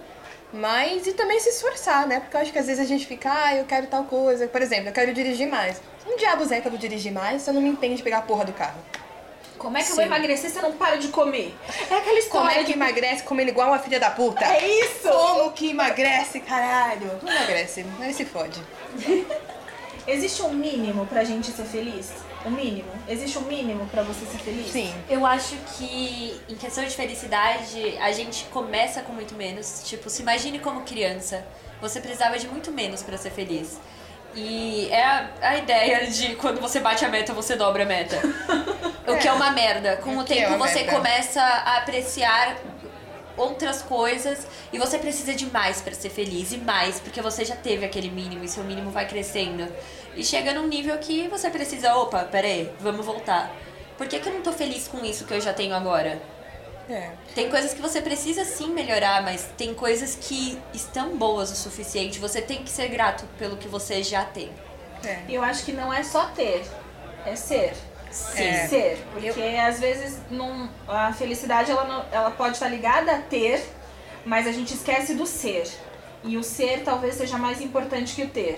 Mas 0.53 1.05
e 1.07 1.13
também 1.13 1.39
se 1.39 1.49
esforçar, 1.49 2.07
né? 2.07 2.19
Porque 2.19 2.37
eu 2.37 2.41
acho 2.41 2.53
que 2.53 2.59
às 2.59 2.67
vezes 2.67 2.79
a 2.79 2.87
gente 2.87 3.05
fica, 3.05 3.29
ah, 3.29 3.55
eu 3.55 3.65
quero 3.65 3.87
tal 3.87 4.05
coisa. 4.05 4.47
Por 4.47 4.61
exemplo, 4.61 4.89
eu 4.89 4.93
quero 4.93 5.13
dirigir 5.13 5.47
mais. 5.47 5.81
Um 6.07 6.15
diabo 6.15 6.43
é 6.53 6.61
que 6.61 6.67
eu 6.67 6.71
vou 6.71 6.79
dirigir 6.79 7.11
mais 7.11 7.41
se 7.41 7.49
eu 7.49 7.53
não 7.53 7.61
me 7.61 7.69
entendo 7.69 7.95
de 7.95 8.03
pegar 8.03 8.19
a 8.19 8.21
porra 8.21 8.45
do 8.45 8.53
carro? 8.53 8.79
Como 9.63 9.77
é 9.77 9.81
que 9.81 9.91
eu 9.91 9.95
vou 9.95 10.03
Sim. 10.03 10.09
emagrecer 10.09 10.49
se 10.49 10.57
eu 10.57 10.61
não 10.61 10.73
paro 10.73 10.99
de 10.99 11.07
comer? 11.07 11.55
É 11.89 11.95
aquela 11.95 12.19
história 12.19 12.49
Como 12.49 12.61
é 12.61 12.63
que 12.65 12.73
emagrece 12.73 13.23
comendo 13.23 13.49
igual 13.49 13.69
uma 13.69 13.79
filha 13.79 13.97
da 13.97 14.11
puta? 14.11 14.43
É 14.43 14.67
isso! 14.67 15.07
Como 15.09 15.53
que 15.53 15.69
emagrece, 15.69 16.41
caralho? 16.41 17.17
Não 17.23 17.31
emagrece, 17.31 17.85
mas 17.97 18.17
se 18.17 18.25
fode. 18.25 18.59
Existe 20.05 20.41
um 20.41 20.53
mínimo 20.53 21.05
pra 21.05 21.23
gente 21.23 21.49
ser 21.51 21.63
feliz? 21.63 22.11
Um 22.45 22.51
mínimo? 22.51 22.91
Existe 23.07 23.37
um 23.37 23.43
mínimo 23.43 23.85
pra 23.85 24.03
você 24.03 24.25
ser 24.25 24.37
feliz? 24.39 24.69
Sim. 24.69 24.93
Eu 25.09 25.25
acho 25.25 25.55
que 25.77 26.41
em 26.49 26.55
questão 26.55 26.83
de 26.83 26.93
felicidade, 26.93 27.97
a 28.01 28.11
gente 28.11 28.43
começa 28.51 29.01
com 29.01 29.13
muito 29.13 29.33
menos. 29.33 29.81
Tipo, 29.85 30.09
se 30.09 30.21
imagine 30.23 30.59
como 30.59 30.81
criança. 30.81 31.47
Você 31.79 32.01
precisava 32.01 32.37
de 32.37 32.49
muito 32.49 32.69
menos 32.69 33.01
pra 33.01 33.17
ser 33.17 33.31
feliz. 33.31 33.79
E 34.35 34.89
é 34.91 35.03
a, 35.05 35.29
a 35.41 35.57
ideia 35.57 36.07
de 36.07 36.35
quando 36.35 36.59
você 36.59 36.81
bate 36.81 37.05
a 37.05 37.09
meta, 37.09 37.31
você 37.31 37.55
dobra 37.55 37.83
a 37.83 37.85
meta. 37.85 38.19
O 39.07 39.17
que 39.17 39.27
é 39.27 39.33
uma 39.33 39.51
merda. 39.51 39.97
Com 39.97 40.11
O 40.15 40.19
o 40.19 40.21
é 40.21 40.25
tempo 40.25 40.53
uma 40.53 40.67
você 40.67 40.83
merda. 40.83 40.91
começa 40.93 41.41
a 41.41 41.77
apreciar 41.77 42.57
outras 43.35 43.81
coisas 43.81 44.45
e 44.71 44.77
você 44.77 44.97
precisa 44.97 45.33
de 45.33 45.47
mais 45.47 45.81
pra 45.81 45.93
ser 45.93 46.09
feliz 46.09 46.51
e 46.51 46.57
mais, 46.57 46.99
porque 46.99 47.21
você 47.21 47.43
já 47.43 47.55
teve 47.55 47.85
aquele 47.85 48.09
mínimo 48.09 48.43
e 48.43 48.47
seu 48.47 48.63
mínimo 48.63 48.91
vai 48.91 49.07
crescendo. 49.07 49.67
E 50.15 50.23
chega 50.23 50.53
num 50.53 50.67
nível 50.67 50.97
que 50.99 51.27
você 51.27 51.49
precisa, 51.49 51.95
opa, 51.95 52.23
peraí, 52.25 52.71
vamos 52.79 53.05
voltar. 53.05 53.51
Por 53.97 54.07
que, 54.07 54.19
que 54.19 54.29
eu 54.29 54.33
não 54.33 54.41
tô 54.41 54.51
feliz 54.51 54.87
com 54.87 55.03
isso 55.03 55.25
que 55.25 55.33
eu 55.33 55.41
já 55.41 55.53
tenho 55.53 55.75
agora? 55.75 56.21
É. 56.89 57.11
Tem 57.33 57.49
coisas 57.49 57.73
que 57.73 57.81
você 57.81 58.01
precisa 58.01 58.43
sim 58.43 58.67
melhorar, 58.67 59.23
mas 59.23 59.49
tem 59.57 59.73
coisas 59.73 60.15
que 60.19 60.59
estão 60.73 61.17
boas 61.17 61.49
o 61.51 61.55
suficiente. 61.55 62.19
Você 62.19 62.41
tem 62.41 62.63
que 62.63 62.69
ser 62.69 62.89
grato 62.89 63.25
pelo 63.39 63.57
que 63.57 63.67
você 63.67 64.03
já 64.03 64.23
tem. 64.25 64.51
É. 65.03 65.19
Eu 65.29 65.41
acho 65.43 65.63
que 65.63 65.71
não 65.71 65.91
é 65.93 66.03
só 66.03 66.25
ter, 66.27 66.63
é 67.25 67.35
ser. 67.35 67.73
Sim. 68.13 68.43
É. 68.43 68.67
Ser. 68.67 69.05
Porque 69.11 69.41
às 69.41 69.79
vezes 69.79 70.19
não, 70.29 70.69
a 70.87 71.11
felicidade 71.11 71.71
ela, 71.71 71.83
não- 71.85 72.05
ela 72.11 72.31
pode 72.31 72.53
estar 72.53 72.67
ligada 72.67 73.11
a 73.11 73.17
ter, 73.17 73.63
mas 74.23 74.45
a 74.47 74.51
gente 74.51 74.73
esquece 74.73 75.15
do 75.15 75.25
ser. 75.25 75.67
E 76.23 76.37
o 76.37 76.43
ser 76.43 76.83
talvez 76.83 77.15
seja 77.15 77.37
mais 77.37 77.59
importante 77.59 78.15
que 78.15 78.23
o 78.23 78.29
ter. 78.29 78.57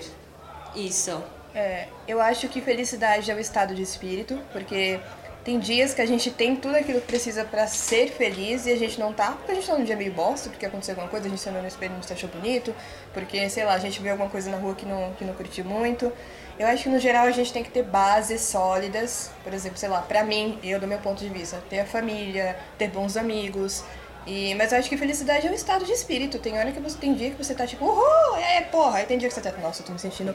Isso. 0.74 1.22
É, 1.54 1.88
eu 2.06 2.20
acho 2.20 2.48
que 2.48 2.60
felicidade 2.60 3.30
é 3.30 3.34
o 3.34 3.40
estado 3.40 3.74
de 3.74 3.80
espírito, 3.82 4.38
porque 4.52 5.00
tem 5.42 5.58
dias 5.58 5.94
que 5.94 6.02
a 6.02 6.06
gente 6.06 6.30
tem 6.30 6.54
tudo 6.54 6.76
aquilo 6.76 7.00
que 7.00 7.06
precisa 7.06 7.44
pra 7.44 7.66
ser 7.66 8.08
feliz 8.10 8.66
e 8.66 8.72
a 8.72 8.76
gente 8.76 9.00
não 9.00 9.12
tá, 9.12 9.32
porque 9.32 9.52
a 9.52 9.54
gente 9.54 9.66
tá 9.66 9.78
num 9.78 9.84
dia 9.84 9.96
meio 9.96 10.12
bosta, 10.12 10.50
porque 10.50 10.66
aconteceu 10.66 10.92
alguma 10.92 11.08
coisa, 11.08 11.26
a 11.26 11.30
gente 11.30 11.40
se 11.40 11.48
olhou 11.48 11.62
no 11.62 11.68
espelho 11.68 11.92
e 11.92 11.96
não 11.96 12.02
se 12.02 12.12
achou 12.12 12.28
bonito, 12.28 12.74
porque, 13.14 13.48
sei 13.48 13.64
lá, 13.64 13.72
a 13.72 13.78
gente 13.78 14.02
viu 14.02 14.10
alguma 14.12 14.28
coisa 14.28 14.50
na 14.50 14.58
rua 14.58 14.74
que 14.74 14.84
não, 14.84 15.12
que 15.14 15.24
não 15.24 15.32
curtiu 15.32 15.64
muito. 15.64 16.12
Eu 16.58 16.66
acho 16.66 16.84
que 16.84 16.88
no 16.88 16.98
geral 16.98 17.26
a 17.26 17.30
gente 17.30 17.52
tem 17.52 17.62
que 17.62 17.70
ter 17.70 17.82
bases 17.82 18.40
sólidas, 18.40 19.30
por 19.44 19.52
exemplo, 19.52 19.76
sei 19.76 19.88
lá, 19.88 20.00
pra 20.00 20.24
mim, 20.24 20.58
eu 20.62 20.80
do 20.80 20.86
meu 20.86 20.98
ponto 20.98 21.18
de 21.18 21.28
vista, 21.28 21.62
ter 21.68 21.80
a 21.80 21.84
família, 21.84 22.58
ter 22.78 22.88
bons 22.88 23.16
amigos. 23.16 23.84
E, 24.26 24.54
mas 24.54 24.72
eu 24.72 24.78
acho 24.78 24.88
que 24.88 24.96
felicidade 24.96 25.46
é 25.46 25.50
um 25.50 25.54
estado 25.54 25.84
de 25.84 25.92
espírito. 25.92 26.38
Tem 26.38 26.58
hora 26.58 26.72
que 26.72 26.80
você 26.80 26.98
tem 26.98 27.14
dia 27.14 27.30
que 27.30 27.36
você 27.36 27.54
tá 27.54 27.66
tipo, 27.66 27.84
uhul, 27.84 28.36
é, 28.36 28.62
porra. 28.62 28.98
Aí 28.98 29.06
tem 29.06 29.18
dia 29.18 29.28
que 29.28 29.34
você 29.34 29.40
tá, 29.40 29.52
nossa, 29.60 29.82
eu 29.82 29.86
tô 29.86 29.92
me 29.92 29.98
sentindo 29.98 30.34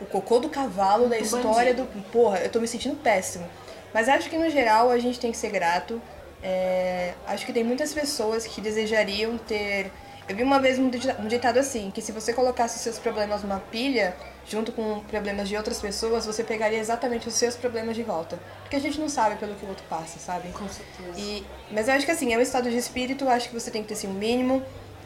o 0.00 0.06
cocô 0.06 0.38
do 0.38 0.48
cavalo 0.48 1.08
da 1.08 1.16
Do 1.16 1.22
história 1.22 1.74
do. 1.74 1.84
bandido. 1.84 2.10
Porra, 2.10 2.38
eu 2.38 2.48
tô 2.48 2.60
me 2.60 2.68
sentindo 2.68 2.96
péssimo. 2.96 3.46
Mas 3.92 4.08
acho 4.08 4.30
que 4.30 4.38
no 4.38 4.48
geral 4.48 4.90
a 4.90 4.98
gente 4.98 5.20
tem 5.20 5.30
que 5.30 5.36
ser 5.36 5.50
grato. 5.50 6.00
É, 6.42 7.14
acho 7.26 7.44
que 7.44 7.52
tem 7.52 7.62
muitas 7.62 7.92
pessoas 7.92 8.46
que 8.46 8.60
desejariam 8.60 9.36
ter. 9.36 9.92
Eu 10.28 10.34
vi 10.36 10.42
uma 10.42 10.58
vez 10.58 10.78
um 10.78 10.90
um 11.18 11.26
ditado 11.28 11.58
assim, 11.58 11.90
que 11.90 12.00
se 12.00 12.12
você 12.12 12.32
colocasse 12.32 12.76
os 12.76 12.82
seus 12.82 12.98
problemas 12.98 13.42
numa 13.42 13.58
pilha, 13.58 14.16
junto 14.48 14.72
com 14.72 15.00
problemas 15.00 15.48
de 15.48 15.56
outras 15.56 15.80
pessoas, 15.80 16.26
você 16.26 16.42
pegaria 16.42 16.78
exatamente 16.78 17.28
os 17.28 17.34
seus 17.34 17.54
problemas 17.54 17.96
de 17.96 18.02
volta. 18.02 18.38
Porque 18.62 18.76
a 18.76 18.80
gente 18.80 19.00
não 19.00 19.08
sabe 19.08 19.36
pelo 19.36 19.54
que 19.54 19.64
o 19.64 19.68
outro 19.68 19.84
passa, 19.88 20.18
sabe? 20.18 20.48
Com 20.50 20.68
certeza. 20.68 21.18
E, 21.18 21.44
mas 21.70 21.88
eu 21.88 21.94
acho 21.94 22.04
que 22.04 22.12
assim, 22.12 22.32
é 22.32 22.38
um 22.38 22.40
estado 22.40 22.70
de 22.70 22.76
espírito, 22.76 23.28
acho 23.28 23.48
que 23.48 23.54
você 23.54 23.70
tem 23.70 23.82
que 23.82 23.88
ter 23.88 23.94
assim, 23.94 24.08
um 24.08 24.14
mínimo. 24.14 24.62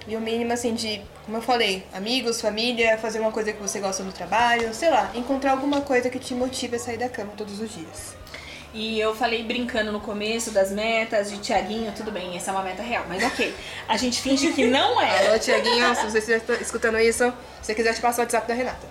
E 0.09 0.17
o 0.17 0.21
mínimo 0.21 0.53
assim 0.53 0.73
de, 0.73 1.03
como 1.25 1.39
eu 1.39 1.43
falei, 1.43 1.85
amigos, 1.93 2.41
família, 2.41 2.97
fazer 2.97 3.19
uma 3.19 3.33
coisa 3.33 3.53
que 3.53 3.61
você 3.61 3.81
gosta 3.81 4.05
no 4.05 4.13
trabalho, 4.13 4.73
sei 4.73 4.89
lá, 4.89 5.11
encontrar 5.17 5.51
alguma 5.51 5.81
coisa 5.81 6.09
que 6.09 6.19
te 6.19 6.33
motive 6.33 6.77
a 6.77 6.79
sair 6.79 6.97
da 6.97 7.09
cama 7.09 7.33
todos 7.37 7.61
os 7.61 7.75
dias. 7.75 8.15
E 8.73 9.01
eu 9.01 9.17
falei 9.17 9.43
brincando 9.43 9.91
no 9.91 10.01
começo 10.01 10.51
das 10.51 10.71
metas 10.71 11.31
de 11.31 11.39
Tiaguinho, 11.39 11.93
tudo 11.97 12.13
bem, 12.13 12.37
essa 12.37 12.51
é 12.51 12.55
uma 12.55 12.63
meta 12.63 12.83
real, 12.83 13.05
mas 13.09 13.25
ok. 13.25 13.55
A 13.89 13.97
gente 13.97 14.21
finge 14.21 14.53
que 14.53 14.67
não 14.67 15.01
é. 15.01 15.27
Alô, 15.27 15.39
Tiaguinho, 15.39 15.95
se 15.97 16.03
você 16.05 16.19
estiver 16.19 16.61
escutando 16.61 16.99
isso, 16.99 17.25
se 17.63 17.67
você 17.69 17.75
quiser 17.75 17.95
te 17.95 18.01
passar 18.01 18.23
o 18.23 18.25
WhatsApp 18.25 18.47
da 18.47 18.55
Renata. 18.55 18.87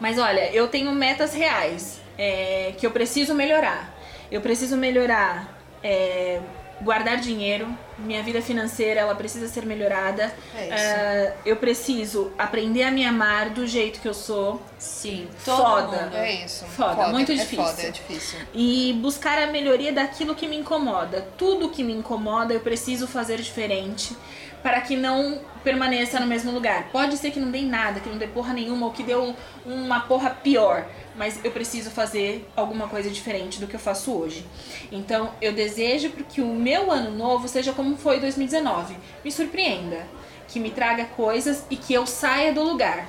Mas 0.00 0.18
olha, 0.18 0.50
eu 0.52 0.68
tenho 0.68 0.92
metas 0.92 1.34
reais 1.34 2.00
é, 2.16 2.74
que 2.76 2.86
eu 2.86 2.90
preciso 2.90 3.34
melhorar. 3.34 3.94
Eu 4.30 4.40
preciso 4.40 4.76
melhorar, 4.76 5.58
é, 5.82 6.40
guardar 6.80 7.16
dinheiro. 7.16 7.66
Minha 7.98 8.22
vida 8.22 8.40
financeira 8.40 9.00
ela 9.00 9.14
precisa 9.14 9.48
ser 9.48 9.66
melhorada. 9.66 10.32
É 10.54 10.64
isso. 10.64 10.72
É, 10.74 11.34
eu 11.44 11.56
preciso 11.56 12.32
aprender 12.38 12.84
a 12.84 12.90
me 12.90 13.04
amar 13.04 13.50
do 13.50 13.66
jeito 13.66 14.00
que 14.00 14.06
eu 14.06 14.14
sou. 14.14 14.62
Sim, 14.78 15.28
Foda. 15.38 16.02
mundo. 16.02 16.16
É 16.16 16.44
isso. 16.44 16.64
Foda, 16.66 17.08
muito 17.08 17.34
difícil. 17.34 17.64
É 17.64 17.66
foda, 17.66 17.82
é 17.82 17.90
difícil. 17.90 18.38
E 18.54 18.96
buscar 19.00 19.38
a 19.42 19.46
melhoria 19.48 19.92
daquilo 19.92 20.34
que 20.34 20.46
me 20.46 20.56
incomoda. 20.56 21.26
Tudo 21.36 21.70
que 21.70 21.82
me 21.82 21.92
incomoda 21.92 22.54
eu 22.54 22.60
preciso 22.60 23.08
fazer 23.08 23.38
diferente 23.38 24.16
para 24.62 24.80
que 24.80 24.96
não 24.96 25.40
permaneça 25.62 26.18
no 26.20 26.26
mesmo 26.26 26.50
lugar. 26.50 26.88
Pode 26.90 27.16
ser 27.16 27.30
que 27.30 27.40
não 27.40 27.50
dê 27.50 27.60
nada, 27.62 28.00
que 28.00 28.08
não 28.08 28.18
dê 28.18 28.26
porra 28.26 28.52
nenhuma 28.52 28.86
ou 28.86 28.92
que 28.92 29.02
dê 29.02 29.14
um- 29.14 29.34
uma 29.66 30.00
porra 30.00 30.30
pior, 30.30 30.86
mas 31.16 31.38
eu 31.44 31.50
preciso 31.50 31.90
fazer 31.90 32.48
alguma 32.56 32.88
coisa 32.88 33.10
diferente 33.10 33.60
do 33.60 33.66
que 33.66 33.76
eu 33.76 33.80
faço 33.80 34.12
hoje. 34.12 34.46
Então 34.90 35.30
eu 35.40 35.52
desejo 35.52 36.10
que 36.10 36.40
o 36.40 36.46
meu 36.46 36.90
ano 36.90 37.10
novo 37.10 37.48
seja 37.48 37.72
como 37.72 37.96
foi 37.96 38.20
2019. 38.20 38.96
Me 39.24 39.30
surpreenda, 39.30 40.06
que 40.48 40.58
me 40.58 40.70
traga 40.70 41.04
coisas 41.04 41.64
e 41.70 41.76
que 41.76 41.92
eu 41.92 42.06
saia 42.06 42.52
do 42.52 42.62
lugar. 42.62 43.06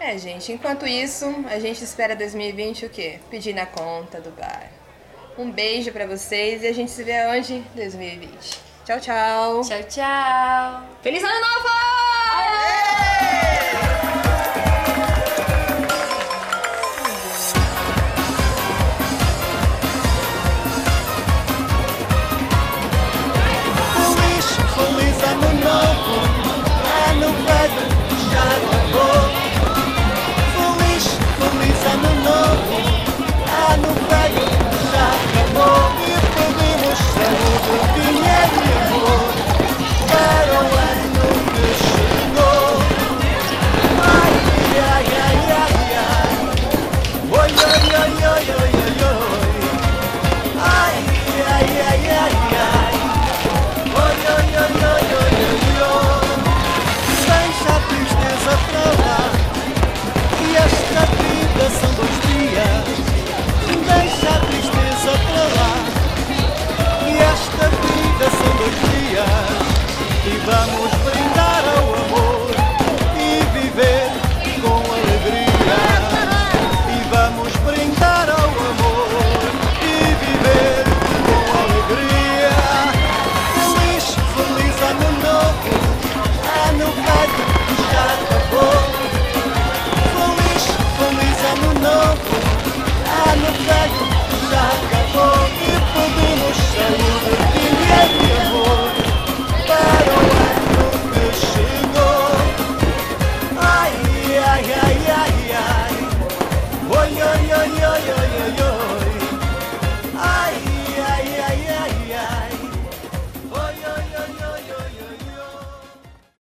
É, 0.00 0.18
gente, 0.18 0.50
enquanto 0.50 0.84
isso, 0.84 1.26
a 1.48 1.60
gente 1.60 1.84
espera 1.84 2.16
2020 2.16 2.86
o 2.86 2.90
quê? 2.90 3.20
Pedir 3.30 3.54
na 3.54 3.66
conta 3.66 4.20
do 4.20 4.30
bar. 4.30 4.68
Um 5.38 5.50
beijo 5.50 5.92
pra 5.92 6.06
vocês 6.06 6.62
e 6.62 6.66
a 6.66 6.74
gente 6.74 6.90
se 6.90 7.04
vê 7.04 7.24
onde? 7.26 7.62
2020. 7.74 8.71
Tchau, 8.84 8.98
tchau. 8.98 9.62
Tchau, 9.62 9.82
tchau. 9.88 10.82
Feliz 11.02 11.22
ano 11.22 11.38
novo! 11.38 11.91